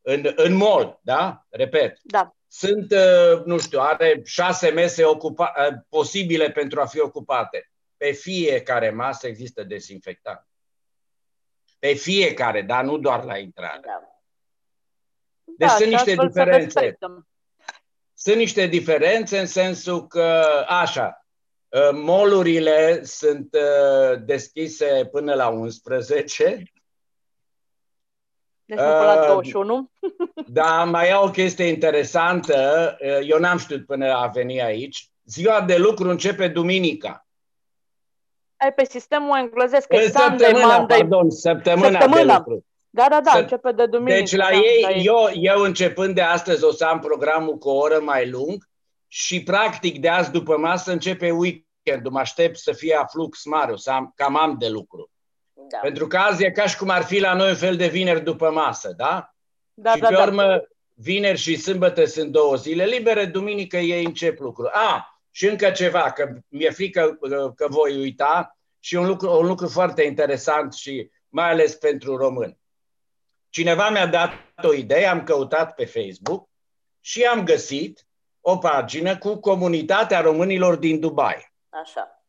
în, 0.00 0.32
în 0.36 0.54
mall, 0.54 1.00
da? 1.02 1.46
Repet. 1.48 1.98
Da. 2.02 2.36
Sunt, 2.48 2.92
uh, 2.92 3.44
nu 3.44 3.58
știu, 3.58 3.80
are 3.80 4.20
șase 4.24 4.70
mese 4.70 5.02
ocupa- 5.02 5.68
uh, 5.70 5.76
posibile 5.88 6.50
pentru 6.50 6.80
a 6.80 6.86
fi 6.86 7.00
ocupate. 7.00 7.70
Pe 7.96 8.12
fiecare 8.12 8.90
masă 8.90 9.26
există 9.26 9.62
desinfectant. 9.62 10.46
Pe 11.78 11.92
fiecare, 11.92 12.62
dar 12.62 12.84
nu 12.84 12.98
doar 12.98 13.24
la 13.24 13.38
intrare. 13.38 13.80
Da. 13.84 14.00
Deci 15.44 15.68
da, 15.68 15.74
sunt 15.74 15.90
niște 15.90 16.14
diferențe. 16.14 16.98
Sunt 18.14 18.36
niște 18.36 18.66
diferențe 18.66 19.38
în 19.38 19.46
sensul 19.46 20.06
că, 20.06 20.44
așa, 20.68 21.26
ă, 21.72 21.92
molurile 21.92 23.04
sunt 23.04 23.54
ă, 23.54 24.16
deschise 24.16 25.08
până 25.12 25.34
la 25.34 25.48
11. 25.48 26.62
Deci 28.64 28.78
nu 28.78 28.84
până 28.84 29.04
la 29.04 29.26
21. 29.26 29.90
Da, 30.48 30.84
mai 30.84 31.08
e 31.08 31.14
o 31.14 31.30
chestie 31.30 31.64
interesantă. 31.64 32.96
Eu 33.22 33.38
n-am 33.38 33.58
știut 33.58 33.86
până 33.86 34.12
a 34.12 34.26
veni 34.26 34.62
aici. 34.62 35.10
Ziua 35.24 35.60
de 35.60 35.76
lucru 35.76 36.08
începe 36.08 36.48
duminica. 36.48 37.25
Ai 38.66 38.72
pe 38.72 38.84
sistemul 38.84 39.36
englezesc, 39.38 39.86
e 39.92 40.00
Sunday, 40.00 40.52
Monday. 40.52 40.98
Pardon, 40.98 41.30
săptămâna, 41.30 42.00
săptămâna. 42.00 42.22
de 42.24 42.32
lucru. 42.32 42.64
Da, 42.90 43.06
da, 43.10 43.20
da, 43.20 43.30
Să... 43.30 43.38
începe 43.38 43.72
de 43.72 43.86
duminică. 43.86 44.18
Deci 44.18 44.34
la 44.34 44.48
da, 44.50 44.56
ei, 44.56 44.82
la 44.82 44.90
eu, 44.90 45.16
eu 45.32 45.60
începând 45.60 46.14
de 46.14 46.20
astăzi 46.20 46.64
o 46.64 46.70
să 46.70 46.84
am 46.84 46.98
programul 46.98 47.58
cu 47.58 47.68
o 47.68 47.76
oră 47.76 48.00
mai 48.00 48.30
lung 48.30 48.68
și 49.06 49.42
practic 49.42 50.00
de 50.00 50.08
azi 50.08 50.30
după 50.30 50.56
masă 50.58 50.92
începe 50.92 51.30
weekendul. 51.30 52.12
Mă 52.12 52.18
aștept 52.18 52.58
să 52.58 52.72
fie 52.72 52.94
aflux 52.94 53.44
mare, 53.44 53.72
o 53.72 53.76
să 53.76 53.90
am, 53.90 54.12
cam 54.14 54.36
am 54.36 54.56
de 54.58 54.68
lucru. 54.68 55.10
Da. 55.52 55.78
Pentru 55.82 56.06
că 56.06 56.16
azi 56.16 56.44
e 56.44 56.50
ca 56.50 56.66
și 56.66 56.76
cum 56.76 56.88
ar 56.88 57.02
fi 57.02 57.20
la 57.20 57.34
noi 57.34 57.48
un 57.48 57.56
fel 57.56 57.76
de 57.76 57.86
vineri 57.86 58.24
după 58.24 58.50
masă, 58.50 58.94
da? 58.96 59.34
Da, 59.74 59.92
și 59.92 60.00
da, 60.00 60.08
pe 60.08 60.14
da. 60.14 60.22
urmă, 60.22 60.62
vineri 60.94 61.38
și 61.38 61.56
sâmbătă 61.56 62.04
sunt 62.04 62.30
două 62.30 62.54
zile 62.54 62.84
libere, 62.84 63.24
duminică 63.24 63.76
ei 63.76 64.04
încep 64.04 64.38
lucru. 64.38 64.68
A, 64.72 65.20
și 65.30 65.46
încă 65.46 65.70
ceva, 65.70 66.12
că 66.12 66.34
mi-e 66.48 66.70
frică 66.70 67.18
că 67.54 67.66
voi 67.68 67.96
uita, 67.96 68.55
și 68.86 68.94
un 68.94 69.06
lucru, 69.06 69.38
un 69.38 69.46
lucru 69.46 69.68
foarte 69.68 70.02
interesant 70.02 70.74
și 70.74 71.10
mai 71.28 71.50
ales 71.50 71.74
pentru 71.74 72.16
români. 72.16 72.58
Cineva 73.48 73.90
mi-a 73.90 74.06
dat 74.06 74.32
o 74.62 74.72
idee, 74.72 75.06
am 75.06 75.22
căutat 75.22 75.74
pe 75.74 75.84
Facebook 75.84 76.48
și 77.00 77.22
am 77.22 77.44
găsit 77.44 78.06
o 78.40 78.58
pagină 78.58 79.18
cu 79.18 79.36
comunitatea 79.40 80.20
românilor 80.20 80.76
din 80.76 81.00
Dubai. 81.00 81.52
Așa. 81.68 82.24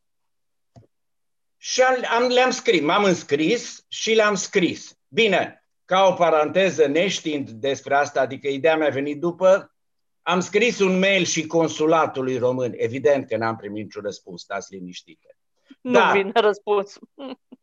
Și 1.58 1.82
am, 1.82 2.04
am, 2.10 2.28
le-am 2.28 2.52
scris, 2.52 2.82
m-am 2.82 3.04
înscris 3.04 3.86
și 3.88 4.14
le-am 4.14 4.36
scris. 4.36 4.98
Bine, 5.08 5.68
ca 5.86 6.04
o 6.04 6.14
paranteză, 6.14 6.88
neștiind 6.88 7.50
despre 7.50 7.96
asta, 7.96 8.22
adică 8.22 8.48
ideea 8.48 8.78
mi-a 8.78 8.90
venit 8.90 9.20
după, 9.20 9.76
am 10.22 10.40
scris 10.40 10.80
un 10.80 11.00
mail 11.00 11.24
și 11.24 11.48
consulatului 11.48 12.38
român. 12.38 12.74
Evident 12.76 13.28
că 13.28 13.38
n-am 13.38 13.56
primit 13.56 13.84
niciun 13.84 14.04
răspuns, 14.04 14.42
stați 14.42 14.74
liniștite. 14.74 15.37
Nu 15.82 15.92
da. 15.92 16.12
vine 16.12 16.32
răspuns. 16.34 16.98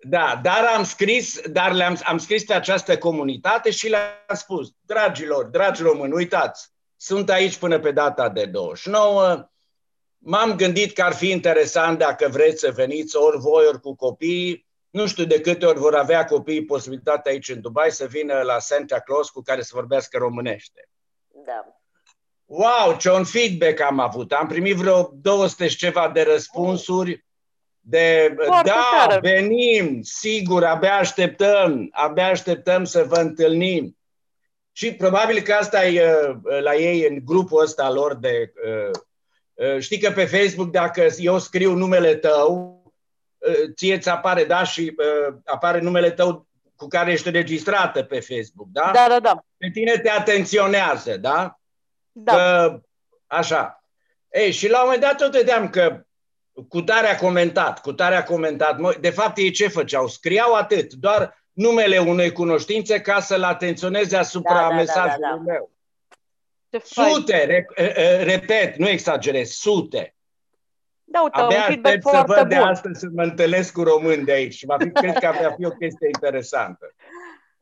Da, 0.07 0.41
dar 0.43 0.65
am 0.77 0.85
scris, 0.85 1.41
dar 1.49 1.73
le-am 1.73 2.01
am 2.05 2.19
scris 2.19 2.45
pe 2.45 2.55
această 2.55 2.99
comunitate 2.99 3.71
și 3.71 3.89
le-am 3.89 4.35
spus, 4.35 4.69
dragilor, 4.81 5.45
dragi 5.45 5.83
români, 5.83 6.13
uitați, 6.13 6.73
sunt 6.97 7.31
aici 7.31 7.57
până 7.57 7.79
pe 7.79 7.91
data 7.91 8.29
de 8.29 8.45
29, 8.45 9.49
m-am 10.19 10.57
gândit 10.57 10.93
că 10.93 11.03
ar 11.03 11.15
fi 11.15 11.31
interesant 11.31 11.99
dacă 11.99 12.29
vreți 12.29 12.61
să 12.61 12.71
veniți 12.71 13.17
ori 13.17 13.39
voi, 13.39 13.67
ori 13.67 13.81
cu 13.81 13.95
copiii, 13.95 14.67
nu 14.91 15.07
știu 15.07 15.25
de 15.25 15.41
câte 15.41 15.67
ori 15.67 15.79
vor 15.79 15.95
avea 15.95 16.25
copiii 16.25 16.65
posibilitatea 16.65 17.33
aici 17.33 17.49
în 17.49 17.61
Dubai 17.61 17.91
să 17.91 18.07
vină 18.07 18.41
la 18.43 18.59
Santa 18.59 19.01
Claus 19.01 19.31
cu 19.31 19.43
care 19.43 19.63
să 19.63 19.71
vorbească 19.75 20.19
românește. 20.19 20.89
Da. 21.47 21.79
Wow, 22.45 22.97
ce 22.97 23.11
un 23.11 23.25
feedback 23.25 23.81
am 23.81 23.99
avut. 23.99 24.33
Am 24.33 24.47
primit 24.47 24.77
vreo 24.77 25.11
200 25.15 25.69
și 25.69 25.77
ceva 25.77 26.09
de 26.09 26.23
răspunsuri 26.23 27.25
de 27.87 28.35
Foarte 28.47 28.71
da, 28.71 29.07
tare. 29.07 29.21
venim, 29.21 30.03
sigur, 30.03 30.65
abia 30.65 30.97
așteptăm, 30.97 31.89
abia 31.93 32.27
așteptăm 32.27 32.85
să 32.85 33.05
vă 33.09 33.17
întâlnim. 33.17 33.97
Și 34.73 34.95
probabil 34.95 35.41
că 35.41 35.53
asta 35.53 35.87
e 35.87 36.03
uh, 36.03 36.61
la 36.63 36.75
ei 36.75 37.07
în 37.09 37.19
grupul 37.25 37.63
ăsta 37.63 37.91
lor 37.91 38.15
de... 38.15 38.53
Uh, 38.65 38.91
uh, 39.55 39.81
știi 39.81 39.99
că 39.99 40.11
pe 40.11 40.25
Facebook 40.25 40.71
dacă 40.71 41.07
eu 41.17 41.39
scriu 41.39 41.75
numele 41.75 42.15
tău, 42.15 42.73
ție 43.75 43.99
ți 43.99 44.09
apare, 44.09 44.45
da, 44.45 44.65
și 44.65 44.95
apare 45.45 45.81
numele 45.81 46.11
tău 46.11 46.47
cu 46.77 46.87
care 46.87 47.13
ești 47.13 47.31
registrată 47.31 48.03
pe 48.03 48.21
Facebook, 48.21 48.69
da? 48.73 48.91
Da, 48.95 49.07
da, 49.09 49.21
da. 49.21 49.45
Pe 49.57 49.71
tine 49.73 49.99
te 49.99 50.11
atenționează, 50.11 51.17
da? 51.17 51.59
Da. 52.13 52.33
Că, 52.33 52.81
așa. 53.27 53.85
Ei, 54.31 54.53
și 54.53 54.69
la 54.69 54.79
un 54.79 54.85
moment 54.85 55.03
dat 55.03 55.17
tot 55.17 55.33
vedeam 55.33 55.69
că 55.69 56.05
cu 56.69 56.83
tare 56.83 57.07
a 57.07 57.17
comentat, 57.17 57.81
cu 57.81 57.93
tare 57.93 58.15
a 58.15 58.23
comentat. 58.23 58.99
De 59.01 59.11
fapt, 59.11 59.39
ei 59.39 59.51
ce 59.51 59.69
făceau? 59.69 60.07
Scriau 60.07 60.55
atât, 60.55 60.93
doar 60.93 61.45
numele 61.53 61.99
unei 61.99 62.33
cunoștințe 62.33 63.01
ca 63.01 63.21
să-l 63.21 63.43
atenționeze 63.43 64.17
asupra 64.17 64.61
da, 64.61 64.69
da, 64.69 64.75
mesajului 64.75 65.19
da, 65.21 65.29
da, 65.29 65.37
da. 65.37 65.53
meu. 65.53 65.71
Sute, 66.83 67.45
re, 67.45 67.67
repet, 68.23 68.77
nu 68.77 68.89
exagerez, 68.89 69.51
sute. 69.51 70.15
Da, 71.05 71.23
uite, 71.23 71.41
Abia 71.41 71.65
aștept 71.65 72.03
să 72.03 72.23
văd 72.27 72.39
bun. 72.39 72.49
de 72.49 72.57
astăzi 72.57 73.01
să 73.01 73.07
mă 73.15 73.23
întâlnesc 73.23 73.73
cu 73.73 73.83
români 73.83 74.25
de 74.25 74.33
aici 74.33 74.55
și 74.55 74.67
va 74.67 74.77
fi, 74.79 74.91
cred 74.91 75.19
că 75.19 75.33
va 75.43 75.55
fi 75.57 75.65
o 75.65 75.71
chestie 75.71 76.09
interesantă. 76.15 76.95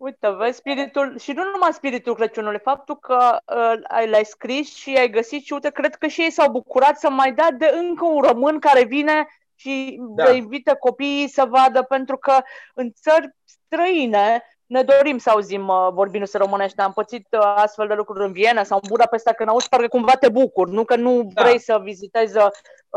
Uite, 0.03 0.31
vezi, 0.31 0.57
spiritul, 0.57 1.19
și 1.19 1.33
nu 1.33 1.43
numai 1.53 1.73
spiritul 1.73 2.15
Crăciunului, 2.15 2.59
faptul 2.59 2.99
că 2.99 3.39
uh, 3.47 4.07
l-ai 4.07 4.25
scris 4.25 4.75
și 4.75 4.97
ai 4.97 5.11
găsit 5.11 5.45
și 5.45 5.53
uite, 5.53 5.71
cred 5.71 5.95
că 5.95 6.07
și 6.07 6.21
ei 6.21 6.31
s-au 6.31 6.51
bucurat 6.51 6.99
să 6.99 7.11
mai 7.11 7.33
dea 7.33 7.51
de 7.51 7.73
încă 7.75 8.05
un 8.05 8.21
român 8.21 8.59
care 8.59 8.85
vine 8.85 9.27
și 9.55 9.99
da. 10.15 10.31
invită 10.31 10.75
copiii 10.75 11.29
să 11.29 11.45
vadă, 11.45 11.83
pentru 11.83 12.17
că 12.17 12.41
în 12.75 12.93
țări 12.93 13.31
străine 13.45 14.43
ne 14.67 14.83
dorim 14.83 15.19
să 15.19 15.31
auzim 15.31 15.69
uh, 15.69 15.89
vorbindu-se 15.93 16.39
românește. 16.39 16.83
Am 16.83 16.93
pățit 16.93 17.27
uh, 17.31 17.53
astfel 17.57 17.87
de 17.87 17.95
lucruri 17.95 18.25
în 18.25 18.33
Viena 18.33 18.63
sau 18.63 18.79
în 18.83 18.89
Budapesta, 18.89 19.33
când 19.33 19.49
auzi, 19.49 19.69
parcă 19.69 19.89
cumva 19.89 20.13
te 20.13 20.29
bucur, 20.29 20.69
nu 20.69 20.85
că 20.85 20.97
nu 20.97 21.31
da. 21.33 21.43
vrei 21.43 21.59
să 21.59 21.81
vizitezi 21.83 22.37
uh, 22.37 22.49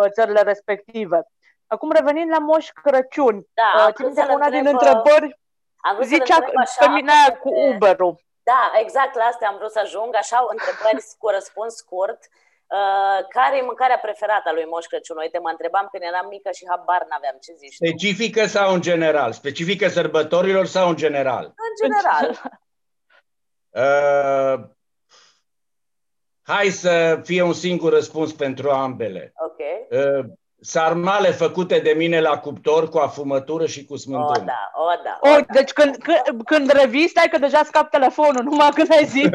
țările 0.09 0.41
respective. 0.41 1.27
Acum 1.67 1.91
revenind 1.91 2.29
la 2.29 2.39
Moș 2.39 2.69
Crăciun, 2.69 3.45
da, 3.53 3.93
uh, 4.03 4.33
una 4.33 4.49
din 4.49 4.67
întrebări 4.67 5.39
zicea 6.03 6.39
pe 6.79 6.87
mine 6.87 7.13
cu 7.41 7.49
Uber-ul. 7.69 8.23
Da, 8.43 8.71
exact 8.83 9.15
la 9.15 9.23
asta 9.23 9.47
am 9.47 9.57
vrut 9.57 9.71
să 9.71 9.79
ajung, 9.79 10.15
așa 10.15 10.45
întrebări 10.49 11.05
cu 11.21 11.27
răspuns 11.27 11.75
scurt. 11.75 12.19
Uh, 12.67 13.25
care 13.29 13.57
e 13.57 13.61
mâncarea 13.61 13.97
preferată 13.97 14.49
a 14.49 14.53
lui 14.53 14.65
Moș 14.65 14.85
Crăciun? 14.85 15.17
Uite, 15.17 15.37
mă 15.37 15.49
întrebam 15.49 15.87
când 15.91 16.03
eram 16.03 16.27
mică 16.27 16.49
și 16.51 16.65
habar 16.69 17.05
n-aveam 17.09 17.37
ce 17.41 17.53
zici 17.53 17.73
Specifică 17.73 18.41
tu. 18.41 18.47
sau 18.47 18.73
în 18.73 18.81
general? 18.81 19.31
Specifică 19.31 19.87
sărbătorilor 19.87 20.65
sau 20.65 20.89
în 20.89 20.95
general? 20.95 21.53
În 21.67 21.73
general. 21.81 22.27
uh, 23.83 24.69
hai 26.41 26.69
să 26.69 27.21
fie 27.23 27.41
un 27.41 27.53
singur 27.53 27.93
răspuns 27.93 28.33
pentru 28.33 28.69
ambele. 28.69 29.33
Ok. 29.35 29.59
Uh, 29.89 30.25
sarmale 30.65 31.31
făcute 31.31 31.79
de 31.79 31.91
mine 31.91 32.19
la 32.19 32.39
cuptor 32.39 32.89
cu 32.89 32.97
afumătură 32.97 33.65
și 33.65 33.85
cu 33.85 33.95
smântână. 33.95 34.39
O, 34.39 34.45
da, 34.45 34.71
o, 34.73 35.01
da. 35.03 35.17
O, 35.19 35.33
o 35.33 35.35
da. 35.35 35.53
Deci 35.53 35.71
când, 35.71 35.95
când, 35.95 36.43
când 36.45 36.71
revii, 36.71 37.07
stai 37.07 37.27
că 37.31 37.37
deja 37.37 37.63
scap 37.63 37.89
telefonul, 37.89 38.43
numai 38.43 38.69
când 38.69 38.91
ai 38.91 39.05
zis. 39.05 39.29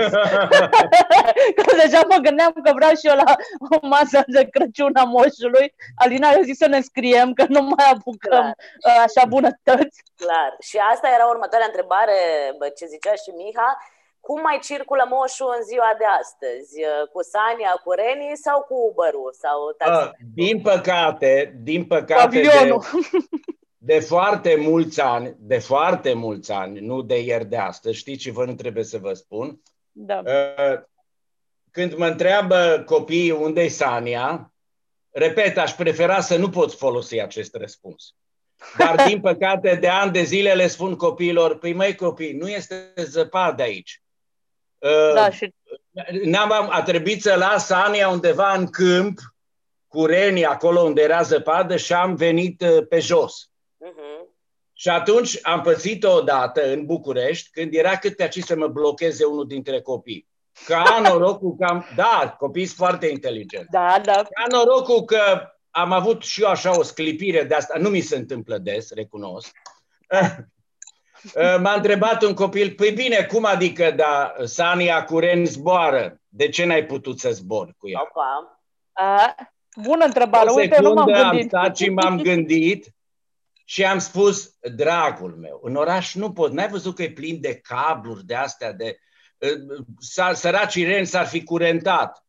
că 1.56 1.76
deja 1.82 2.00
mă 2.08 2.16
gândeam 2.22 2.52
că 2.64 2.72
vreau 2.74 2.90
și 2.90 3.06
eu 3.06 3.16
la 3.16 3.34
o 3.70 3.86
masă 3.86 4.22
de 4.26 4.48
Crăciun 4.50 4.96
a 4.96 5.04
moșului. 5.04 5.74
Alina 5.96 6.28
a 6.28 6.42
zis 6.42 6.56
să 6.56 6.66
ne 6.66 6.80
scriem, 6.80 7.32
că 7.32 7.44
nu 7.48 7.60
mai 7.62 7.86
apucăm 7.94 8.54
Clar. 8.80 9.02
așa 9.06 9.24
bunătăți. 9.28 10.02
Clar. 10.16 10.56
Și 10.60 10.76
asta 10.92 11.08
era 11.14 11.26
următoarea 11.26 11.66
întrebare, 11.66 12.16
ce 12.76 12.86
zicea 12.86 13.14
și 13.14 13.30
Miha 13.36 13.78
cum 14.20 14.40
mai 14.40 14.58
circulă 14.62 15.04
moșul 15.08 15.54
în 15.58 15.64
ziua 15.64 15.92
de 15.98 16.04
astăzi? 16.20 16.72
Cu 17.12 17.20
Sania, 17.32 17.72
cu 17.84 17.90
Reni 17.90 18.36
sau 18.46 18.58
cu 18.68 18.74
Uber-ul? 18.88 19.32
Sau 19.42 19.58
A, 19.78 20.12
din 20.34 20.60
păcate, 20.60 21.58
din 21.62 21.84
păcate 21.84 22.40
de, 22.40 22.76
de 23.92 24.00
foarte 24.00 24.56
mulți 24.56 25.00
ani, 25.00 25.36
de 25.38 25.58
foarte 25.58 26.12
mulți 26.12 26.52
ani, 26.52 26.80
nu 26.80 27.02
de 27.02 27.18
ieri 27.22 27.44
de 27.44 27.56
astăzi, 27.56 27.96
știți 27.96 28.22
ce 28.22 28.30
vă 28.30 28.44
nu 28.44 28.54
trebuie 28.54 28.84
să 28.84 28.98
vă 28.98 29.12
spun? 29.12 29.60
Da. 29.92 30.22
Când 31.70 31.94
mă 31.94 32.06
întreabă 32.06 32.82
copiii 32.86 33.30
unde 33.30 33.62
e 33.62 33.68
Sania, 33.68 34.52
repet, 35.10 35.58
aș 35.58 35.72
prefera 35.72 36.20
să 36.20 36.36
nu 36.36 36.50
pot 36.50 36.72
folosi 36.72 37.20
acest 37.20 37.54
răspuns. 37.54 38.14
Dar, 38.78 38.94
din 39.08 39.20
păcate, 39.20 39.74
de 39.74 39.88
ani 39.88 40.12
de 40.12 40.22
zile 40.22 40.54
le 40.54 40.66
spun 40.66 40.96
copiilor, 40.96 41.58
păi 41.58 41.72
măi 41.72 41.94
copii, 41.94 42.32
nu 42.32 42.48
este 42.48 42.92
zăpadă 42.96 43.62
aici. 43.62 44.02
Da, 45.14 45.26
uh, 45.26 45.32
și... 45.32 45.54
N-am, 46.24 46.68
a 46.70 46.82
trebuit 46.82 47.22
să 47.22 47.34
las 47.34 47.70
Ania 47.70 48.08
undeva 48.08 48.52
în 48.52 48.66
câmp, 48.66 49.18
cu 49.88 50.06
renii 50.06 50.44
acolo 50.44 50.80
unde 50.80 51.02
era 51.02 51.22
zăpadă 51.22 51.76
și 51.76 51.92
am 51.92 52.14
venit 52.14 52.60
uh, 52.62 52.86
pe 52.88 52.98
jos. 52.98 53.50
Uh-huh. 53.50 54.28
Și 54.72 54.88
atunci 54.88 55.38
am 55.42 55.60
pățit 55.60 56.04
o 56.04 56.20
dată 56.20 56.72
în 56.72 56.84
București, 56.86 57.50
când 57.50 57.74
era 57.74 57.96
cât 57.96 58.16
pe 58.16 58.22
aici 58.22 58.42
să 58.42 58.56
mă 58.56 58.66
blocheze 58.66 59.24
unul 59.24 59.46
dintre 59.46 59.80
copii. 59.80 60.28
Ca 60.66 60.98
norocul 61.08 61.54
că 61.54 61.64
am... 61.64 61.86
Da, 61.96 62.36
copiii 62.38 62.66
sunt 62.66 62.78
foarte 62.78 63.06
inteligenți. 63.06 63.70
Da, 63.70 64.00
da. 64.04 64.12
Ca 64.12 64.44
norocul 64.50 65.04
că 65.04 65.48
am 65.70 65.92
avut 65.92 66.22
și 66.22 66.42
eu 66.42 66.48
așa 66.48 66.78
o 66.78 66.82
sclipire 66.82 67.44
de 67.44 67.54
asta. 67.54 67.78
Nu 67.78 67.88
mi 67.88 68.00
se 68.00 68.16
întâmplă 68.16 68.58
des, 68.58 68.90
recunosc. 68.90 69.52
Uh, 71.24 71.56
m-a 71.60 71.74
întrebat 71.74 72.22
un 72.22 72.34
copil, 72.34 72.70
păi 72.70 72.90
bine, 72.90 73.24
cum 73.24 73.44
adică, 73.44 73.90
da, 73.90 74.34
Sania 74.44 75.04
Curen 75.04 75.46
zboară, 75.46 76.20
de 76.28 76.48
ce 76.48 76.64
n-ai 76.64 76.84
putut 76.84 77.18
să 77.18 77.30
zbor 77.30 77.74
cu 77.78 77.88
ea? 77.88 78.00
Opa. 78.02 78.60
A, 78.92 79.34
bună 79.82 80.04
întrebare, 80.04 80.50
uite, 80.50 80.80
nu 80.80 80.92
m-am 80.92 81.06
gândit. 81.06 81.54
am 81.54 81.62
stat 81.62 81.76
și 81.76 81.88
m-am 81.88 82.20
gândit 82.20 82.94
și 83.64 83.84
am 83.84 83.98
spus, 83.98 84.56
dragul 84.60 85.36
meu, 85.36 85.60
în 85.62 85.74
oraș 85.74 86.14
nu 86.14 86.32
pot, 86.32 86.52
n-ai 86.52 86.68
văzut 86.68 86.94
că 86.94 87.02
e 87.02 87.10
plin 87.10 87.40
de 87.40 87.54
cabluri 87.54 88.24
de 88.24 88.34
astea, 88.34 88.72
de 88.72 88.98
uh, 89.38 90.32
săracii 90.34 90.84
reni 90.84 91.06
s-ar 91.06 91.26
fi 91.26 91.44
curentat. 91.44 92.24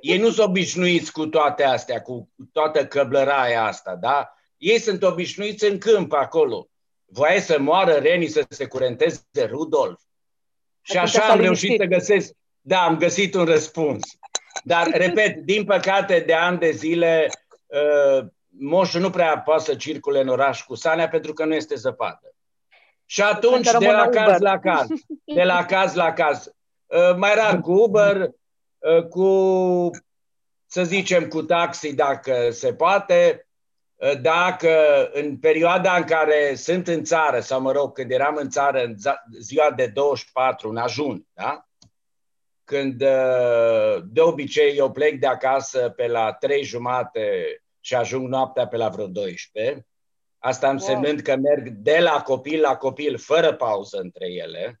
Ei 0.00 0.18
nu 0.18 0.30
sunt 0.30 0.48
obișnuiți 0.48 1.12
cu 1.12 1.26
toate 1.26 1.64
astea, 1.64 2.02
cu 2.02 2.30
toată 2.52 2.86
căblăraia 2.86 3.64
asta, 3.64 3.96
da? 3.96 4.32
Ei 4.56 4.78
sunt 4.78 5.02
obișnuiți 5.02 5.64
în 5.64 5.78
câmp 5.78 6.12
acolo 6.12 6.68
voia 7.10 7.40
să 7.40 7.58
moară 7.58 7.92
Reni 7.92 8.26
să 8.26 8.46
se 8.48 8.66
curenteze 8.66 9.22
Rudolf. 9.46 10.00
Și 10.80 10.96
așa 10.96 11.22
am 11.22 11.40
reușit 11.40 11.80
să 11.80 11.86
găsesc, 11.86 12.32
da, 12.60 12.84
am 12.84 12.96
găsit 12.96 13.34
un 13.34 13.44
răspuns. 13.44 14.02
Dar, 14.64 14.90
repet, 15.04 15.36
din 15.36 15.64
păcate, 15.64 16.22
de 16.26 16.34
ani 16.34 16.58
de 16.58 16.70
zile, 16.70 17.30
uh, 17.66 18.26
moșul 18.48 19.00
nu 19.00 19.10
prea 19.10 19.38
poate 19.38 19.62
să 19.62 19.74
circule 19.74 20.20
în 20.20 20.28
oraș 20.28 20.62
cu 20.62 20.74
Sanea 20.74 21.08
pentru 21.08 21.32
că 21.32 21.44
nu 21.44 21.54
este 21.54 21.74
zăpadă. 21.74 22.34
Și 23.06 23.22
atunci, 23.22 23.70
de 23.78 23.90
la 23.90 24.08
caz 24.08 24.40
la 24.40 24.58
caz, 24.58 24.86
de 25.24 25.42
la 25.42 25.64
caz 25.64 25.94
la 25.94 26.12
caz, 26.12 26.52
uh, 26.86 27.16
mai 27.16 27.34
rar 27.34 27.60
cu 27.60 27.72
Uber, 27.72 28.30
uh, 28.78 29.04
cu, 29.08 29.90
să 30.66 30.84
zicem, 30.84 31.28
cu 31.28 31.42
taxi 31.42 31.94
dacă 31.94 32.50
se 32.50 32.74
poate, 32.74 33.47
dacă 34.20 35.04
în 35.12 35.38
perioada 35.38 35.96
în 35.96 36.04
care 36.04 36.54
sunt 36.54 36.88
în 36.88 37.04
țară, 37.04 37.40
sau 37.40 37.60
mă 37.60 37.72
rog, 37.72 37.92
când 37.92 38.10
eram 38.10 38.36
în 38.36 38.50
țară 38.50 38.82
în 38.82 38.94
ziua 39.40 39.70
de 39.70 39.86
24, 39.86 40.68
în 40.68 40.76
ajun, 40.76 41.26
da? 41.32 41.68
când 42.68 43.02
uh, 43.02 44.02
de 44.04 44.20
obicei 44.20 44.76
eu 44.76 44.90
plec 44.90 45.18
de 45.18 45.26
acasă 45.26 45.88
pe 45.88 46.06
la 46.06 46.32
3 46.32 46.62
jumate 46.62 47.42
și 47.80 47.94
ajung 47.94 48.28
noaptea 48.28 48.66
pe 48.66 48.76
la 48.76 48.88
vreo 48.88 49.06
12, 49.06 49.86
asta 50.38 50.70
însemnând 50.70 51.20
că 51.20 51.36
merg 51.36 51.68
de 51.68 51.98
la 51.98 52.22
copil 52.22 52.60
la 52.60 52.76
copil, 52.76 53.18
fără 53.18 53.54
pauză 53.54 53.98
între 53.98 54.26
ele, 54.26 54.80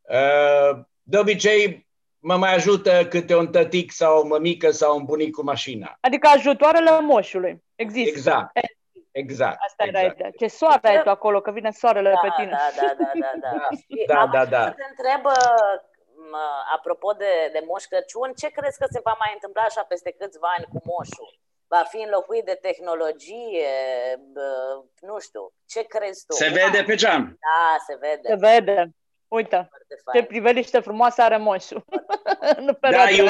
uh, 0.00 0.80
de 1.02 1.18
obicei 1.18 1.86
mă 2.18 2.36
mai 2.36 2.54
ajută 2.54 3.06
câte 3.06 3.36
un 3.36 3.50
tătic 3.50 3.92
sau 3.92 4.18
o 4.18 4.26
mămică 4.26 4.70
sau 4.70 4.96
un 4.96 5.04
bunic 5.04 5.30
cu 5.30 5.42
mașina. 5.42 5.96
Adică 6.00 6.28
ajutoarele 6.34 7.00
moșului. 7.00 7.62
Există. 7.82 8.18
Exact. 8.18 8.52
Exact. 9.12 9.58
Asta 9.66 9.84
exact. 9.84 10.04
era 10.04 10.12
ideea. 10.12 10.30
Ce 10.38 10.46
soare 10.46 10.88
ai 10.88 11.02
tu 11.02 11.10
acolo, 11.10 11.40
că 11.40 11.50
vine 11.50 11.70
soarele 11.70 12.10
da, 12.10 12.20
pe 12.20 12.28
tine. 12.36 12.50
Da, 12.50 12.68
da, 12.80 12.94
da, 12.98 13.12
da. 13.20 13.32
da. 13.40 13.60
da, 14.14 14.26
da, 14.32 14.44
da. 14.44 14.70
Te 14.70 14.86
întreb, 14.94 15.22
apropo 16.76 17.12
de, 17.12 17.32
de 17.52 17.62
Moș 17.66 17.84
Crăciun, 17.84 18.32
ce 18.40 18.48
crezi 18.48 18.78
că 18.78 18.86
se 18.90 19.00
va 19.04 19.14
mai 19.18 19.30
întâmpla 19.34 19.62
așa 19.62 19.82
peste 19.82 20.14
câțiva 20.18 20.48
ani 20.56 20.66
cu 20.72 20.78
moșul? 20.90 21.40
Va 21.66 21.82
fi 21.88 22.00
înlocuit 22.06 22.44
de 22.44 22.58
tehnologie? 22.60 23.74
Nu 25.00 25.16
știu. 25.20 25.52
Ce 25.66 25.82
crezi 25.82 26.26
tu? 26.26 26.34
Se 26.34 26.48
vede 26.48 26.82
pe 26.86 26.94
geam. 26.94 27.38
Da, 27.46 27.76
se 27.86 27.94
vede. 28.00 28.28
Se 28.28 28.36
vede. 28.46 28.90
Uite, 29.28 29.68
ce 30.14 30.22
priveliște 30.22 30.80
frumoasă 30.80 31.22
are 31.22 31.36
moșul. 31.36 31.84
da, 32.80 33.08
eu, 33.08 33.26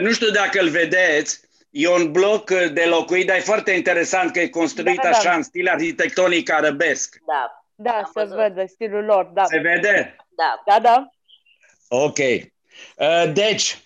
nu 0.00 0.10
știu 0.12 0.30
dacă 0.30 0.60
îl 0.60 0.68
vedeți, 0.68 1.49
E 1.70 1.88
un 1.88 2.12
bloc 2.12 2.50
de 2.50 2.84
locuit, 2.84 3.26
dar 3.26 3.36
e 3.36 3.40
foarte 3.40 3.70
interesant 3.70 4.32
că 4.32 4.40
e 4.40 4.48
construit 4.48 4.96
da, 4.96 5.02
da. 5.02 5.16
așa 5.16 5.34
în 5.34 5.42
stil 5.42 5.68
arhitectonic 5.68 6.50
arabesc. 6.50 7.16
Da. 7.26 7.64
Da, 7.74 7.90
Am 7.90 8.04
se 8.04 8.10
văzut. 8.14 8.36
vede 8.36 8.66
stilul 8.66 9.04
lor, 9.04 9.24
da. 9.24 9.44
Se 9.44 9.58
vede? 9.58 10.16
Da. 10.28 10.62
Da, 10.66 10.80
da. 10.80 11.10
Ok. 11.88 12.18
Uh, 12.18 13.32
deci, 13.32 13.78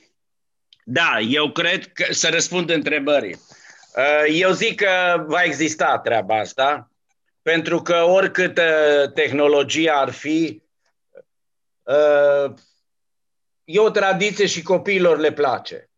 da, 0.84 1.18
eu 1.28 1.50
cred 1.50 1.92
că, 1.92 2.12
să 2.12 2.28
răspund 2.28 2.70
întrebării. 2.70 3.40
Uh, 3.96 4.24
eu 4.28 4.50
zic 4.50 4.80
că 4.80 5.24
va 5.26 5.42
exista 5.42 5.98
treaba 5.98 6.38
asta, 6.38 6.90
pentru 7.42 7.82
că 7.82 8.02
oricât 8.02 8.60
tehnologia 9.14 9.92
ar 9.92 10.10
fi, 10.10 10.62
uh, 11.82 12.54
e 13.64 13.78
o 13.78 13.90
tradiție 13.90 14.46
și 14.46 14.62
copiilor 14.62 15.18
le 15.18 15.32
place. 15.32 15.90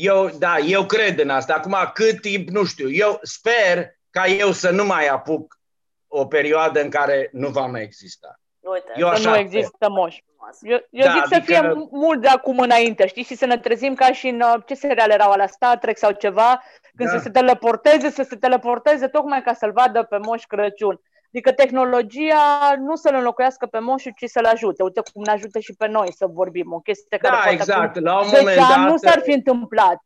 Eu, 0.00 0.28
da, 0.38 0.58
eu 0.58 0.86
cred 0.86 1.18
în 1.18 1.30
asta. 1.30 1.54
Acum, 1.54 1.76
cât 1.94 2.20
timp, 2.20 2.48
nu 2.48 2.64
știu. 2.64 2.90
Eu 2.90 3.18
sper 3.22 3.90
ca 4.10 4.26
eu 4.26 4.52
să 4.52 4.70
nu 4.70 4.84
mai 4.84 5.06
apuc 5.06 5.60
o 6.06 6.26
perioadă 6.26 6.80
în 6.80 6.90
care 6.90 7.28
nu 7.32 7.48
va 7.48 7.66
mai 7.66 7.82
exista. 7.82 8.40
Uite, 8.60 8.92
eu 8.96 9.08
așa 9.08 9.30
nu 9.30 9.36
există 9.36 9.88
moș. 9.88 10.16
Eu, 10.60 10.78
eu 10.90 11.06
da, 11.06 11.12
zic 11.12 11.24
să 11.26 11.34
adică... 11.34 11.52
fie 11.52 11.72
mult 11.90 12.20
de 12.20 12.28
acum 12.28 12.58
înainte, 12.58 13.06
știi, 13.06 13.22
și 13.22 13.34
să 13.34 13.46
ne 13.46 13.58
trezim 13.58 13.94
ca 13.94 14.12
și 14.12 14.28
în, 14.28 14.40
uh, 14.40 14.62
ce 14.66 14.74
seriale 14.74 15.12
erau 15.12 15.36
la 15.36 15.46
Star 15.46 15.78
Trek 15.78 15.98
sau 15.98 16.12
ceva, 16.12 16.62
când 16.96 17.10
da. 17.10 17.16
să 17.16 17.22
se 17.22 17.30
teleporteze, 17.30 18.10
să 18.10 18.22
se 18.22 18.36
teleporteze 18.36 19.06
tocmai 19.06 19.42
ca 19.42 19.52
să-l 19.52 19.72
vadă 19.72 20.02
pe 20.02 20.16
Moș 20.16 20.44
Crăciun. 20.44 21.00
Adică 21.32 21.52
tehnologia 21.52 22.74
nu 22.78 22.96
să-l 22.96 23.14
înlocuiască 23.14 23.66
pe 23.66 23.78
moșul, 23.78 24.12
ci 24.16 24.30
să-l 24.30 24.44
ajute. 24.44 24.82
Uite 24.82 25.00
cum 25.12 25.22
ne 25.22 25.32
ajută 25.32 25.58
și 25.58 25.74
pe 25.78 25.86
noi 25.86 26.12
să 26.12 26.26
vorbim. 26.26 26.72
O 26.72 26.78
chestie 26.78 27.18
da, 27.22 27.28
care 27.28 27.52
exact. 27.52 28.00
La 28.00 28.20
un 28.20 28.28
moment 28.32 28.56
dat, 28.56 28.90
nu 28.90 28.96
s-ar 28.96 29.20
fi 29.24 29.30
întâmplat. 29.30 29.96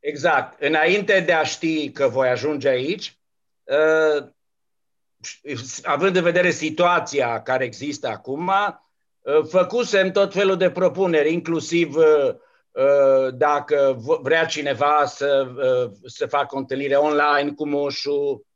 Exact. 0.00 0.62
Înainte 0.62 1.20
de 1.20 1.32
a 1.32 1.42
ști 1.42 1.90
că 1.90 2.08
voi 2.08 2.28
ajunge 2.28 2.68
aici, 2.68 3.18
uh, 3.64 4.28
având 5.82 6.16
în 6.16 6.22
vedere 6.22 6.50
situația 6.50 7.42
care 7.42 7.64
există 7.64 8.08
acum, 8.08 8.52
făcusem 9.48 10.10
tot 10.10 10.32
felul 10.32 10.56
de 10.56 10.70
propuneri, 10.70 11.32
inclusiv 11.32 11.94
dacă 13.32 13.96
vrea 14.22 14.44
cineva 14.44 15.04
să, 15.06 15.46
să 16.04 16.26
facă 16.26 16.54
o 16.54 16.58
întâlnire 16.58 16.94
online 16.94 17.52
cu 17.52 17.68
moșul, 17.68 18.46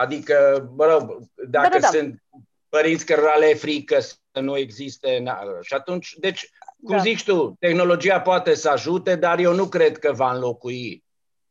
adică, 0.00 0.68
mă 0.76 0.84
rog, 0.84 1.18
dacă 1.48 1.68
da, 1.68 1.78
da, 1.78 1.78
da. 1.78 1.86
sunt 1.86 2.22
părinți 2.68 3.06
cărora 3.06 3.34
le 3.34 3.48
e 3.48 3.54
frică 3.54 4.00
să 4.00 4.40
nu 4.40 4.56
existe. 4.56 5.22
Și 5.60 5.74
atunci, 5.74 6.14
deci, 6.18 6.50
cum 6.84 6.96
da. 6.96 7.02
zici 7.02 7.24
tu, 7.24 7.56
tehnologia 7.58 8.20
poate 8.20 8.54
să 8.54 8.68
ajute, 8.68 9.14
dar 9.14 9.38
eu 9.38 9.54
nu 9.54 9.68
cred 9.68 9.98
că 9.98 10.12
va 10.12 10.32
înlocui 10.32 11.04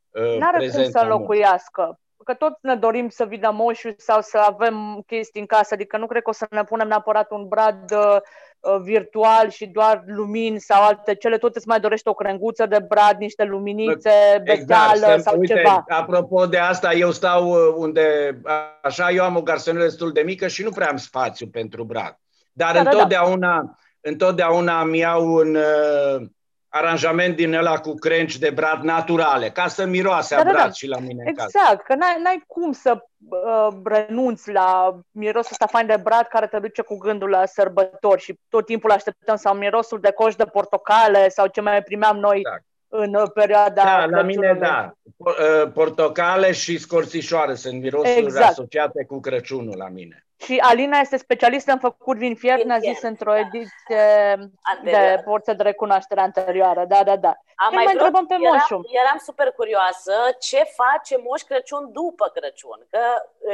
uh, 0.09 0.37
N-are 0.37 0.69
cum 0.69 0.89
să 0.91 0.99
înlocuiască. 0.99 1.99
Că 2.29 2.35
tot 2.35 2.57
ne 2.61 2.75
dorim 2.75 3.09
să 3.09 3.25
vină 3.25 3.51
moșul 3.53 3.93
sau 3.97 4.21
să 4.21 4.37
avem 4.37 5.03
chestii 5.07 5.39
în 5.39 5.45
casă, 5.45 5.73
adică 5.73 5.97
nu 5.97 6.07
cred 6.07 6.21
că 6.21 6.29
o 6.29 6.33
să 6.33 6.47
ne 6.49 6.63
punem 6.63 6.87
neapărat 6.87 7.31
un 7.31 7.47
brad 7.47 7.91
uh, 7.91 8.17
uh 8.59 8.79
virtual 8.81 9.49
și 9.49 9.67
doar 9.67 10.03
lumini 10.05 10.59
sau 10.59 10.83
alte 10.83 11.15
cele, 11.15 11.37
tot 11.37 11.55
îți 11.55 11.67
mai 11.67 11.79
dorește 11.79 12.09
o 12.09 12.13
crenguță 12.13 12.65
de 12.65 12.85
brad, 12.87 13.17
niște 13.17 13.43
luminițe, 13.43 14.11
exact, 14.43 14.43
beteală 14.43 15.21
sau 15.21 15.39
uite, 15.39 15.53
ceva. 15.53 15.85
Apropo 15.87 16.45
de 16.45 16.57
asta, 16.57 16.93
eu 16.93 17.11
stau 17.11 17.49
uh, 17.49 17.73
unde, 17.75 18.39
așa, 18.81 19.09
eu 19.09 19.23
am 19.23 19.35
o 19.35 19.41
garsonieră 19.41 19.85
destul 19.85 20.11
de 20.11 20.21
mică 20.21 20.47
și 20.47 20.63
nu 20.63 20.69
prea 20.69 20.89
am 20.89 20.97
spațiu 20.97 21.47
pentru 21.47 21.83
brad. 21.83 22.19
Dar 22.53 22.73
da, 22.73 22.79
întotdeauna, 22.79 23.55
da, 23.55 23.61
da. 23.61 24.09
întotdeauna 24.09 24.81
îmi 24.81 24.97
iau 24.97 25.33
un 25.33 25.55
uh, 25.55 26.27
aranjament 26.69 27.35
din 27.35 27.53
ăla 27.53 27.79
cu 27.79 27.93
crenci 27.93 28.37
de 28.37 28.49
brad 28.49 28.83
naturale, 28.83 29.49
ca 29.49 29.67
să 29.67 29.85
miroase 29.85 30.35
da, 30.35 30.41
a 30.41 30.43
brad 30.43 30.55
da, 30.57 30.63
da. 30.63 30.71
și 30.71 30.87
la 30.87 30.99
mine 30.99 31.23
Exact, 31.27 31.53
în 31.53 31.61
casă. 31.61 31.81
că 31.85 31.95
n-ai, 31.95 32.21
n-ai 32.23 32.43
cum 32.47 32.71
să 32.71 33.05
uh, 33.29 33.67
renunți 33.83 34.51
la 34.51 34.99
mirosul 35.11 35.51
ăsta 35.51 35.65
fain 35.65 35.87
de 35.87 35.99
brad 36.03 36.25
care 36.25 36.47
te 36.47 36.59
duce 36.59 36.81
cu 36.81 36.97
gândul 36.97 37.29
la 37.29 37.45
sărbători 37.45 38.21
și 38.21 38.39
tot 38.49 38.65
timpul 38.65 38.91
așteptăm 38.91 39.35
sau 39.35 39.55
mirosul 39.55 39.99
de 39.99 40.11
coș 40.11 40.35
de 40.35 40.45
portocale 40.45 41.29
sau 41.29 41.47
ce 41.47 41.61
mai 41.61 41.83
primeam 41.83 42.17
noi 42.17 42.37
exact. 42.37 42.63
în 42.87 43.13
uh, 43.13 43.31
perioada 43.33 43.83
Da, 43.83 44.05
la 44.05 44.21
mine 44.21 44.57
da. 44.59 44.93
Uh, 45.17 45.71
portocale 45.73 46.51
și 46.51 46.77
scorțișoare 46.77 47.55
sunt 47.55 47.81
mirosuri 47.81 48.17
exact. 48.17 48.49
asociate 48.49 49.05
cu 49.05 49.19
Crăciunul 49.19 49.77
la 49.77 49.87
mine. 49.87 50.23
Și 50.45 50.57
Alina 50.57 50.97
este 50.97 51.17
specialistă 51.17 51.71
în 51.71 51.79
făcut 51.79 52.17
vin 52.17 52.35
fiert, 52.35 52.63
ne-a 52.63 52.79
zis 52.79 53.01
într-o 53.01 53.35
ediție 53.37 54.51
de 54.83 55.21
porță 55.23 55.53
de 55.53 55.63
recunoaștere 55.63 56.21
anterioară. 56.21 56.85
Da, 56.85 57.03
da, 57.03 57.15
da. 57.15 57.37
Am 57.55 57.73
mai, 57.73 57.83
mai 57.83 57.93
întrebăm 57.93 58.25
pe 58.25 58.35
eram, 58.39 58.51
Moșu. 58.51 58.89
Eram 59.05 59.17
super 59.23 59.51
curioasă 59.51 60.13
ce 60.39 60.63
face 60.75 61.17
Moș 61.17 61.41
Crăciun 61.41 61.91
după 61.91 62.31
Crăciun. 62.33 62.87
Că 62.89 62.99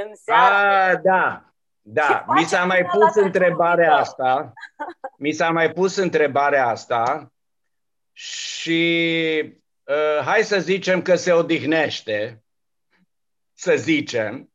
în 0.03 0.15
seara... 0.15 0.83
A, 0.85 0.95
da, 0.95 1.43
da. 1.81 2.25
Mi 2.27 2.43
s-a 2.43 2.65
mai 2.65 2.85
pus 2.85 3.15
întrebarea 3.15 3.89
după? 3.89 4.01
asta. 4.01 4.53
Mi 5.17 5.31
s-a 5.31 5.49
mai 5.49 5.71
pus 5.71 5.95
întrebarea 5.95 6.67
asta 6.67 7.31
și 8.11 8.81
uh, 9.83 10.25
hai 10.25 10.41
să 10.43 10.59
zicem 10.59 11.01
că 11.01 11.15
se 11.15 11.31
odihnește, 11.31 12.43
să 13.53 13.75
zicem, 13.75 14.49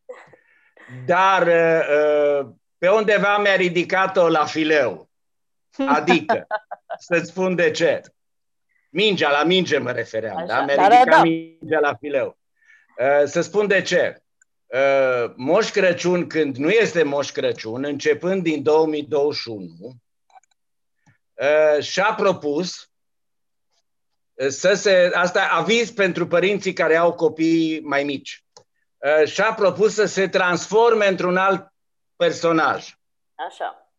dar 1.06 1.46
uh, 1.46 2.48
pe 2.78 2.88
undeva 2.88 3.38
mi-a 3.38 3.56
ridicat-o 3.56 4.28
la 4.28 4.44
fileu. 4.44 5.10
Adică, 5.88 6.46
să-ți 7.06 7.28
spun 7.30 7.54
de 7.54 7.70
ce. 7.70 8.02
Mingea, 8.90 9.30
la 9.30 9.44
minge 9.44 9.78
mă 9.78 9.90
refeream, 9.90 10.36
Așa, 10.36 10.46
da? 10.46 10.64
Mi-a 10.64 10.76
da, 10.76 10.82
ridicat 10.82 11.04
da, 11.04 11.16
da. 11.16 11.22
mingea 11.22 11.78
la 11.80 11.94
fileu. 11.94 12.38
Uh, 12.98 13.24
să 13.24 13.40
spun 13.40 13.66
de 13.66 13.82
ce. 13.82 14.22
Uh, 14.66 15.32
Moș 15.36 15.70
Crăciun, 15.70 16.26
când 16.26 16.56
nu 16.56 16.68
este 16.68 17.02
Moș 17.02 17.30
Crăciun, 17.30 17.84
începând 17.84 18.42
din 18.42 18.62
2021, 18.62 19.96
și-a 21.80 22.14
propus 22.14 22.90
să 24.48 24.74
se... 24.74 25.10
Asta 25.14 25.48
aviz 25.50 25.90
pentru 25.90 26.26
părinții 26.26 26.72
care 26.72 26.96
au 26.96 27.14
copii 27.14 27.80
mai 27.80 28.04
mici. 28.04 28.44
Uh, 29.00 29.26
și-a 29.26 29.54
propus 29.54 29.94
să 29.94 30.04
se 30.04 30.28
transforme 30.28 31.06
într-un 31.06 31.36
alt 31.36 31.72
personaj. 32.16 32.94
Așa. 33.34 33.92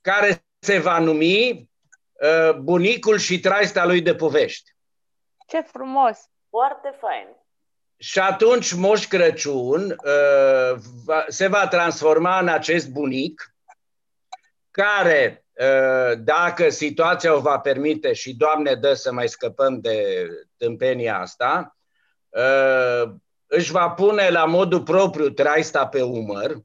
Care 0.00 0.44
se 0.58 0.78
va 0.78 0.98
numi 0.98 1.70
uh, 2.12 2.54
bunicul 2.54 3.18
și 3.18 3.40
traista 3.40 3.84
lui 3.84 4.02
de 4.02 4.14
povești. 4.14 4.70
Ce 5.46 5.60
frumos! 5.60 6.18
Foarte 6.48 6.96
fain. 7.00 7.26
Și 7.96 8.18
atunci 8.18 8.72
Moș 8.72 9.06
Crăciun 9.06 9.90
uh, 9.90 10.80
va, 11.04 11.24
se 11.28 11.46
va 11.46 11.68
transforma 11.68 12.38
în 12.38 12.48
acest 12.48 12.88
bunic 12.88 13.54
care, 14.70 15.44
uh, 15.52 16.18
dacă 16.18 16.68
situația 16.68 17.34
o 17.34 17.40
va 17.40 17.58
permite 17.58 18.12
și 18.12 18.34
Doamne 18.34 18.74
dă 18.74 18.94
să 18.94 19.12
mai 19.12 19.28
scăpăm 19.28 19.80
de 19.80 20.26
tâmpenia 20.56 21.18
asta, 21.18 21.76
uh, 22.28 23.12
își 23.52 23.72
va 23.72 23.90
pune 23.90 24.28
la 24.28 24.44
modul 24.44 24.82
propriu 24.82 25.28
traista 25.28 25.86
pe 25.86 26.02
umăr, 26.02 26.56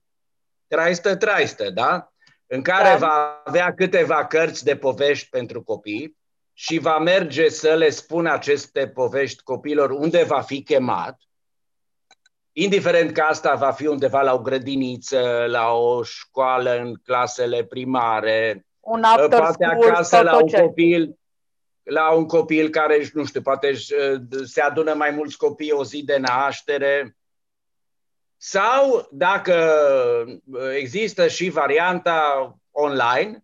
traistă, 0.68 1.16
traistă, 1.16 1.70
da? 1.70 2.12
În 2.48 2.62
care 2.62 2.90
da. 2.90 3.08
va 3.08 3.42
avea 3.46 3.74
câteva 3.74 4.26
cărți 4.26 4.64
de 4.64 4.76
povești 4.76 5.30
pentru 5.30 5.64
copii 5.64 6.18
și 6.54 6.78
va 6.78 6.98
merge 7.00 7.50
să 7.50 7.74
le 7.74 7.90
spună 7.90 8.32
aceste 8.32 8.88
povești 8.88 9.44
copiilor 9.44 9.90
unde 9.90 10.24
va 10.24 10.42
fi 10.42 10.64
chemat, 10.64 11.20
indiferent 12.52 13.12
că 13.12 13.22
asta 13.22 13.56
va 13.56 13.72
fi 13.72 13.88
undeva 13.88 14.22
la 14.22 14.34
o 14.34 14.42
grădiniță, 14.42 15.46
la 15.48 15.72
o 15.72 16.04
școală 16.04 16.78
în 16.78 16.96
clasele 17.04 17.64
primare, 17.64 18.66
un 18.80 19.04
after 19.04 19.40
poate 19.40 19.66
acasă 19.66 20.22
la 20.22 20.38
un 20.38 20.48
copil 20.48 21.18
la 21.86 22.12
un 22.12 22.26
copil 22.26 22.70
care, 22.70 23.10
nu 23.14 23.26
știu, 23.26 23.42
poate 23.42 23.70
uh, 23.70 24.22
se 24.44 24.62
adună 24.62 24.94
mai 24.94 25.12
mulți 25.12 25.38
copii 25.38 25.72
o 25.72 25.84
zi 25.84 26.04
de 26.04 26.18
naștere, 26.18 27.16
sau 28.38 29.08
dacă 29.12 29.56
uh, 30.46 30.76
există 30.76 31.28
și 31.28 31.50
varianta 31.50 32.56
online, 32.72 33.44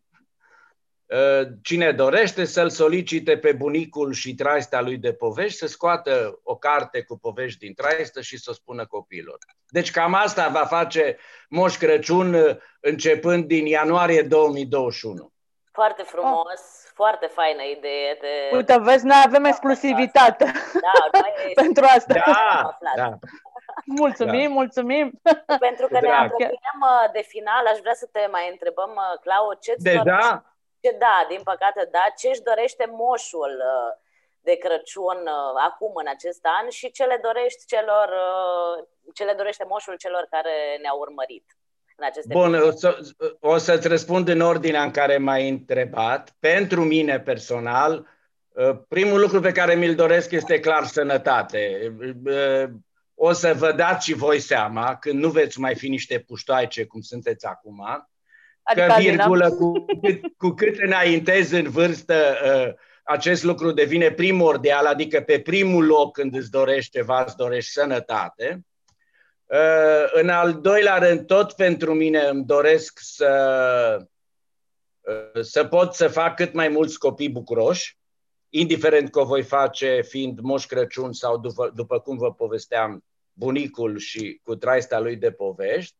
uh, 1.05 1.47
cine 1.61 1.91
dorește 1.91 2.45
să-l 2.45 2.69
solicite 2.69 3.37
pe 3.37 3.51
bunicul 3.51 4.13
și 4.13 4.35
traista 4.35 4.81
lui 4.81 4.97
de 4.97 5.13
povești, 5.13 5.57
să 5.57 5.67
scoată 5.67 6.39
o 6.43 6.55
carte 6.55 7.01
cu 7.01 7.17
povești 7.17 7.59
din 7.59 7.73
traistă 7.73 8.21
și 8.21 8.37
să 8.37 8.49
o 8.49 8.53
spună 8.53 8.85
copiilor. 8.85 9.37
Deci 9.67 9.91
cam 9.91 10.13
asta 10.13 10.47
va 10.47 10.65
face 10.65 11.17
Moș 11.49 11.77
Crăciun 11.77 12.59
începând 12.79 13.45
din 13.45 13.65
ianuarie 13.65 14.21
2021. 14.21 15.31
Foarte 15.71 16.03
frumos. 16.03 16.80
Oh 16.91 17.01
foarte 17.01 17.27
faină 17.27 17.63
idee. 17.63 18.17
De... 18.21 18.55
Uite, 18.55 18.77
vezi, 18.79 19.05
noi 19.05 19.21
avem 19.25 19.43
exclusivitate 19.43 20.43
da, 20.87 20.93
noi 21.21 21.53
pentru 21.53 21.83
asta. 21.83 22.13
Da, 22.13 22.77
da. 22.95 23.09
Mulțumim, 23.85 24.47
da. 24.47 24.53
mulțumim. 24.53 25.21
Pentru 25.59 25.87
că 25.87 25.99
ne 26.01 26.11
apropiem 26.11 26.79
uh, 26.81 27.11
de 27.11 27.21
final, 27.21 27.65
aș 27.65 27.79
vrea 27.79 27.93
să 27.93 28.07
te 28.11 28.27
mai 28.31 28.49
întrebăm, 28.51 28.89
uh, 28.89 29.19
Clau, 29.21 29.57
ce-ți 29.59 29.83
Deja? 29.83 30.03
Dorește? 30.03 30.43
Ce, 30.79 30.91
da, 30.91 31.25
din 31.29 31.41
păcate, 31.43 31.87
da. 31.91 32.05
Ce 32.17 32.27
își 32.27 32.41
dorește 32.41 32.85
moșul 32.91 33.63
uh, 33.73 33.91
de 34.41 34.55
Crăciun 34.55 35.29
acum, 35.55 35.91
în 35.95 36.07
acest 36.07 36.45
an, 36.59 36.69
și 36.69 36.91
ce 36.91 37.03
le 37.03 37.19
dorești 37.21 37.65
celor, 37.65 38.09
ce 39.13 39.23
le 39.23 39.33
dorește 39.33 39.65
moșul 39.67 39.95
celor 39.95 40.27
care 40.29 40.77
ne-au 40.81 40.99
urmărit? 40.99 41.45
În 42.01 42.07
aceste 42.07 42.33
Bun, 42.33 42.53
o, 42.53 42.71
să, 42.71 42.99
o 43.39 43.57
să-ți 43.57 43.87
răspund 43.87 44.27
în 44.27 44.41
ordinea 44.41 44.83
în 44.83 44.91
care 44.91 45.17
m-ai 45.17 45.49
întrebat. 45.49 46.35
Pentru 46.39 46.83
mine 46.83 47.19
personal, 47.19 48.07
uh, 48.49 48.77
primul 48.87 49.19
lucru 49.19 49.39
pe 49.39 49.51
care 49.51 49.75
mi-l 49.75 49.95
doresc 49.95 50.31
este 50.31 50.59
clar 50.59 50.85
sănătate. 50.85 51.93
Uh, 52.25 52.69
o 53.15 53.31
să 53.31 53.53
vă 53.57 53.71
dați 53.71 54.05
și 54.05 54.13
voi 54.13 54.39
seama, 54.39 54.95
când 54.95 55.19
nu 55.19 55.29
veți 55.29 55.59
mai 55.59 55.75
fi 55.75 55.89
niște 55.89 56.19
puștoaice 56.19 56.85
cum 56.85 57.01
sunteți 57.01 57.45
acum, 57.45 58.07
adică 58.63 58.87
că 58.87 59.01
virgulă, 59.01 59.51
cu, 59.51 59.85
cu 60.37 60.49
cât 60.49 60.77
înaintezi 60.79 61.55
în 61.55 61.69
vârstă, 61.69 62.15
uh, 62.45 62.73
acest 63.03 63.43
lucru 63.43 63.71
devine 63.71 64.11
primordial, 64.11 64.85
adică 64.85 65.21
pe 65.21 65.39
primul 65.39 65.85
loc 65.85 66.13
când 66.13 66.35
îți 66.35 66.49
dorești 66.49 66.91
ceva, 66.91 67.23
îți 67.23 67.35
dorești 67.35 67.71
sănătate. 67.71 68.65
Uh, 69.51 70.09
în 70.11 70.29
al 70.29 70.61
doilea 70.61 70.97
rând, 70.97 71.25
tot 71.25 71.53
pentru 71.53 71.93
mine 71.93 72.19
îmi 72.19 72.45
doresc 72.45 72.99
să, 73.01 74.07
uh, 75.01 75.41
să 75.41 75.65
pot 75.65 75.93
să 75.93 76.07
fac 76.07 76.35
cât 76.35 76.53
mai 76.53 76.67
mulți 76.67 76.97
copii 76.97 77.29
bucuroși, 77.29 77.97
indiferent 78.49 79.09
că 79.09 79.19
o 79.19 79.25
voi 79.25 79.43
face 79.43 80.01
fiind 80.01 80.39
Moș 80.39 80.65
Crăciun 80.65 81.13
sau 81.13 81.37
după, 81.37 81.71
după 81.75 81.99
cum 81.99 82.17
vă 82.17 82.33
povesteam, 82.33 83.05
bunicul 83.33 83.97
și 83.97 84.39
cu 84.43 84.55
traista 84.55 84.99
lui 84.99 85.15
de 85.15 85.31
povești. 85.31 85.95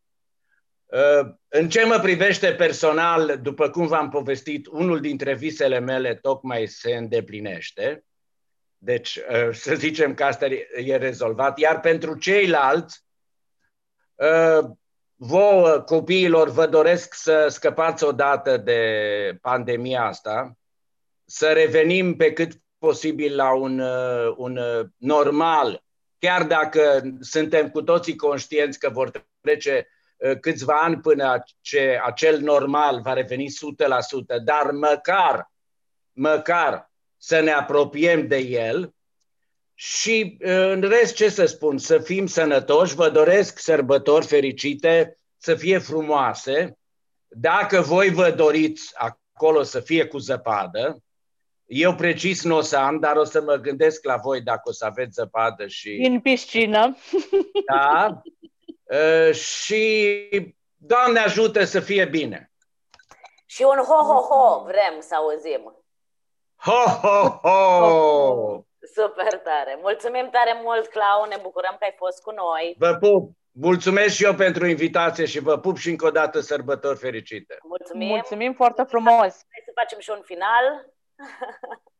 Uh, 0.85 1.33
în 1.47 1.69
ce 1.69 1.85
mă 1.85 1.99
privește 1.99 2.53
personal, 2.53 3.39
după 3.41 3.69
cum 3.69 3.87
v-am 3.87 4.09
povestit, 4.09 4.67
unul 4.67 4.99
dintre 4.99 5.35
visele 5.35 5.79
mele 5.79 6.15
tocmai 6.15 6.65
se 6.65 6.95
îndeplinește. 6.95 8.05
Deci, 8.77 9.19
să 9.51 9.75
zicem 9.75 10.13
că 10.13 10.23
asta 10.23 10.45
e 10.85 10.95
rezolvat. 10.95 11.59
Iar 11.59 11.79
pentru 11.79 12.17
ceilalți, 12.17 13.03
Uh, 13.03 13.10
vouă, 15.15 15.79
copiilor, 15.79 16.49
vă 16.49 16.67
doresc 16.67 17.13
să 17.13 17.47
scăpați 17.49 18.03
odată 18.03 18.57
de 18.57 18.79
pandemia 19.41 20.03
asta, 20.03 20.57
să 21.25 21.51
revenim 21.51 22.15
pe 22.15 22.33
cât 22.33 22.51
posibil 22.77 23.35
la 23.35 23.53
un, 23.53 23.79
uh, 23.79 24.33
un 24.37 24.57
uh, 24.57 24.85
normal, 24.97 25.83
chiar 26.19 26.43
dacă 26.43 27.01
suntem 27.19 27.69
cu 27.69 27.81
toții 27.81 28.15
conștienți 28.15 28.79
că 28.79 28.89
vor 28.89 29.11
trece 29.41 29.87
uh, 30.17 30.39
câțiva 30.39 30.73
ani 30.73 30.99
până 30.99 31.43
ce 31.61 31.99
acel 32.03 32.39
normal 32.39 33.01
va 33.01 33.13
reveni 33.13 33.47
100%, 33.47 34.43
dar 34.43 34.71
măcar, 34.71 35.51
măcar 36.11 36.91
să 37.17 37.39
ne 37.39 37.51
apropiem 37.51 38.27
de 38.27 38.37
el 38.37 38.93
și 39.83 40.35
în 40.39 40.81
rest 40.81 41.15
ce 41.15 41.29
să 41.29 41.45
spun, 41.45 41.77
să 41.77 41.99
fim 41.99 42.27
sănătoși, 42.27 42.95
vă 42.95 43.09
doresc 43.09 43.59
sărbători 43.59 44.25
fericite, 44.25 45.17
să 45.37 45.55
fie 45.55 45.77
frumoase, 45.77 46.77
dacă 47.27 47.81
voi 47.81 48.09
vă 48.09 48.31
doriți 48.31 48.93
acolo 48.95 49.63
să 49.63 49.79
fie 49.79 50.05
cu 50.05 50.17
zăpadă, 50.17 51.03
eu 51.65 51.95
precis 51.95 52.43
nu 52.43 52.55
o 52.55 52.61
să 52.61 52.77
am, 52.77 52.99
dar 52.99 53.15
o 53.15 53.23
să 53.23 53.41
mă 53.41 53.55
gândesc 53.55 54.03
la 54.03 54.17
voi 54.17 54.41
dacă 54.41 54.61
o 54.63 54.71
să 54.71 54.85
aveți 54.85 55.13
zăpadă 55.13 55.67
și... 55.67 56.07
În 56.09 56.19
piscină. 56.19 56.97
Da. 57.71 58.21
Uh, 58.83 59.33
și 59.33 60.05
Doamne 60.75 61.19
ajută 61.19 61.63
să 61.63 61.79
fie 61.79 62.05
bine. 62.05 62.51
Și 63.45 63.61
un 63.61 63.77
ho-ho-ho 63.77 64.63
vrem 64.63 64.99
să 64.99 65.15
auzim. 65.15 65.83
Ho-ho-ho! 66.55 67.51
Super 68.95 69.37
tare! 69.37 69.77
Mulțumim 69.81 70.29
tare 70.31 70.59
mult, 70.63 70.87
Clau, 70.87 71.25
ne 71.29 71.37
bucurăm 71.41 71.75
că 71.79 71.83
ai 71.83 71.95
fost 71.97 72.21
cu 72.21 72.31
noi. 72.31 72.75
Vă 72.77 72.95
pup! 72.95 73.31
Mulțumesc 73.51 74.15
și 74.15 74.23
eu 74.23 74.33
pentru 74.33 74.65
invitație 74.65 75.25
și 75.25 75.39
vă 75.39 75.57
pup 75.57 75.77
și 75.77 75.89
încă 75.89 76.05
o 76.05 76.11
dată 76.11 76.39
sărbători 76.39 76.97
fericite. 76.97 77.57
Mulțumim! 77.63 78.07
Mulțumim 78.07 78.53
foarte 78.53 78.83
frumos! 78.83 79.33
Hai 79.53 79.63
să 79.65 79.71
facem 79.75 79.99
și 79.99 80.09
un 80.09 80.21
final. 80.23 80.65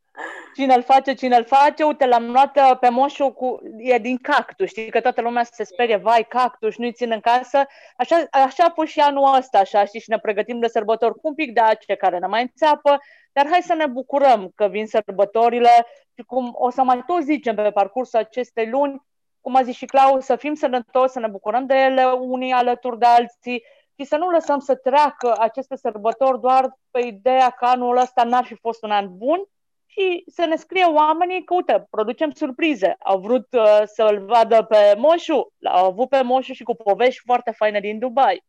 Cine 0.56 0.74
îl 0.74 0.84
face, 0.84 1.14
cine 1.14 1.36
îl 1.36 1.46
face, 1.46 1.84
uite, 1.84 2.06
l-am 2.06 2.32
luat 2.32 2.58
uh, 2.58 2.78
pe 2.80 2.90
moșul 2.90 3.34
cu, 3.34 3.60
e 3.78 3.98
din 3.98 4.18
cactus, 4.18 4.68
știi 4.68 4.90
că 4.90 5.02
toată 5.02 5.22
lumea 5.22 5.44
se 5.44 5.64
sperie, 5.64 5.96
vai, 5.96 6.26
cactus, 6.30 6.78
nu-i 6.78 6.92
țin 6.92 7.12
în 7.12 7.20
casă, 7.20 7.66
așa, 7.98 8.24
așa 8.32 8.64
a 8.64 8.70
fost 8.70 8.92
și 8.92 9.00
anul 9.00 9.36
ăsta, 9.38 9.60
așa, 9.60 9.86
știi, 9.86 10.00
și 10.00 10.10
ne 10.10 10.20
pregătim 10.20 10.60
de 10.60 10.68
sărbători 10.68 11.14
cu 11.14 11.28
un 11.28 11.34
pic 11.34 11.54
de 11.54 11.60
ace 11.60 11.96
care 11.96 12.18
ne 12.18 12.28
mai 12.28 12.42
înțeapă, 12.42 13.00
dar 13.32 13.48
hai 13.50 13.62
să 13.62 13.74
ne 13.74 13.86
bucurăm 13.86 14.52
că 14.56 14.68
vin 14.68 14.88
sărbătorile 14.88 15.86
și 16.18 16.24
cum 16.26 16.52
o 16.54 16.70
să 16.70 16.84
mai 16.84 17.04
tot 17.06 17.22
zicem 17.24 17.56
pe 17.56 17.72
parcursul 17.72 18.20
acestei 18.20 18.70
luni, 18.70 19.02
cum 19.42 19.56
a 19.56 19.64
zis 19.64 19.76
și 19.76 19.86
Clau, 19.86 20.20
să 20.20 20.36
fim 20.36 20.54
sănătoși, 20.54 21.12
să 21.12 21.20
ne 21.20 21.28
bucurăm 21.28 21.66
de 21.66 21.76
ele 21.76 22.04
unii 22.06 22.52
alături 22.52 23.00
de 23.00 23.06
alții, 23.06 23.64
și 24.02 24.08
să 24.08 24.16
nu 24.16 24.30
lăsăm 24.30 24.60
să 24.60 24.76
treacă 24.76 25.36
aceste 25.40 25.76
sărbători 25.76 26.40
doar 26.40 26.78
pe 26.92 27.00
ideea 27.00 27.50
că 27.50 27.66
anul 27.66 27.98
ăsta 27.98 28.24
n-ar 28.24 28.46
fi 28.46 28.56
fost 28.56 28.84
un 28.84 28.92
an 28.92 29.18
bun 29.18 29.46
și 29.92 30.24
să 30.28 30.46
ne 30.46 30.56
scrie 30.56 30.86
oamenii 30.86 31.44
că, 31.44 31.54
uite, 31.54 31.88
producem 31.90 32.32
surprize. 32.32 32.96
Au 33.00 33.18
vrut 33.20 33.48
uh, 33.52 33.82
să-l 33.86 34.26
vadă 34.26 34.64
pe 34.64 34.94
Moșu, 34.98 35.54
l-au 35.58 35.86
avut 35.86 36.10
pe 36.10 36.22
Moșu 36.22 36.54
și 36.54 36.64
cu 36.64 36.76
povești 36.76 37.22
foarte 37.26 37.52
faine 37.52 37.80
din 37.80 38.00
Dubai. 38.00 38.44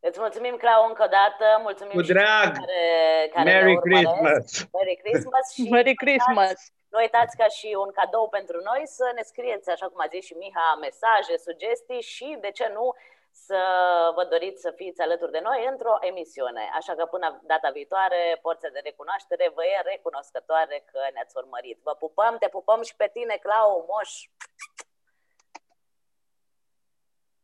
Îți 0.00 0.20
mulțumim, 0.20 0.56
Clau, 0.56 0.82
încă 0.88 1.02
o 1.08 1.12
dată. 1.20 1.46
Mulțumim 1.62 1.92
cu 1.92 2.02
drag! 2.12 2.50
Care, 2.56 2.82
care 3.34 3.50
Merry 3.50 3.76
Christmas! 3.86 4.46
Merry 4.78 4.96
Christmas! 5.02 5.44
Și 5.54 5.62
Merry 5.74 5.94
Christmas! 5.94 6.56
Nu 6.92 6.98
uitați 6.98 7.36
ca 7.36 7.48
și 7.58 7.68
un 7.84 7.90
cadou 7.98 8.26
pentru 8.28 8.58
noi 8.68 8.82
să 8.84 9.06
ne 9.14 9.22
scrieți, 9.30 9.70
așa 9.70 9.86
cum 9.86 10.00
a 10.02 10.12
zis 10.14 10.24
și 10.28 10.34
Miha, 10.42 10.68
mesaje, 10.80 11.34
sugestii 11.48 12.02
și, 12.14 12.28
de 12.40 12.50
ce 12.58 12.66
nu, 12.76 12.86
să 13.32 13.60
vă 14.14 14.24
doriți 14.24 14.60
să 14.60 14.70
fiți 14.70 15.00
alături 15.00 15.30
de 15.30 15.40
noi 15.40 15.66
într-o 15.70 15.96
emisiune. 16.00 16.70
Așa 16.74 16.94
că 16.94 17.04
până 17.04 17.40
data 17.42 17.70
viitoare, 17.70 18.38
porțe 18.42 18.68
de 18.68 18.80
recunoaștere, 18.84 19.52
vă 19.54 19.64
e 19.64 19.80
recunoscătoare 19.84 20.84
că 20.92 21.00
ne-ați 21.12 21.36
urmărit. 21.36 21.78
Vă 21.82 21.94
pupăm, 21.94 22.36
te 22.38 22.48
pupăm 22.48 22.82
și 22.82 22.96
pe 22.96 23.08
tine, 23.12 23.36
Clau, 23.36 23.84
moș! 23.88 24.12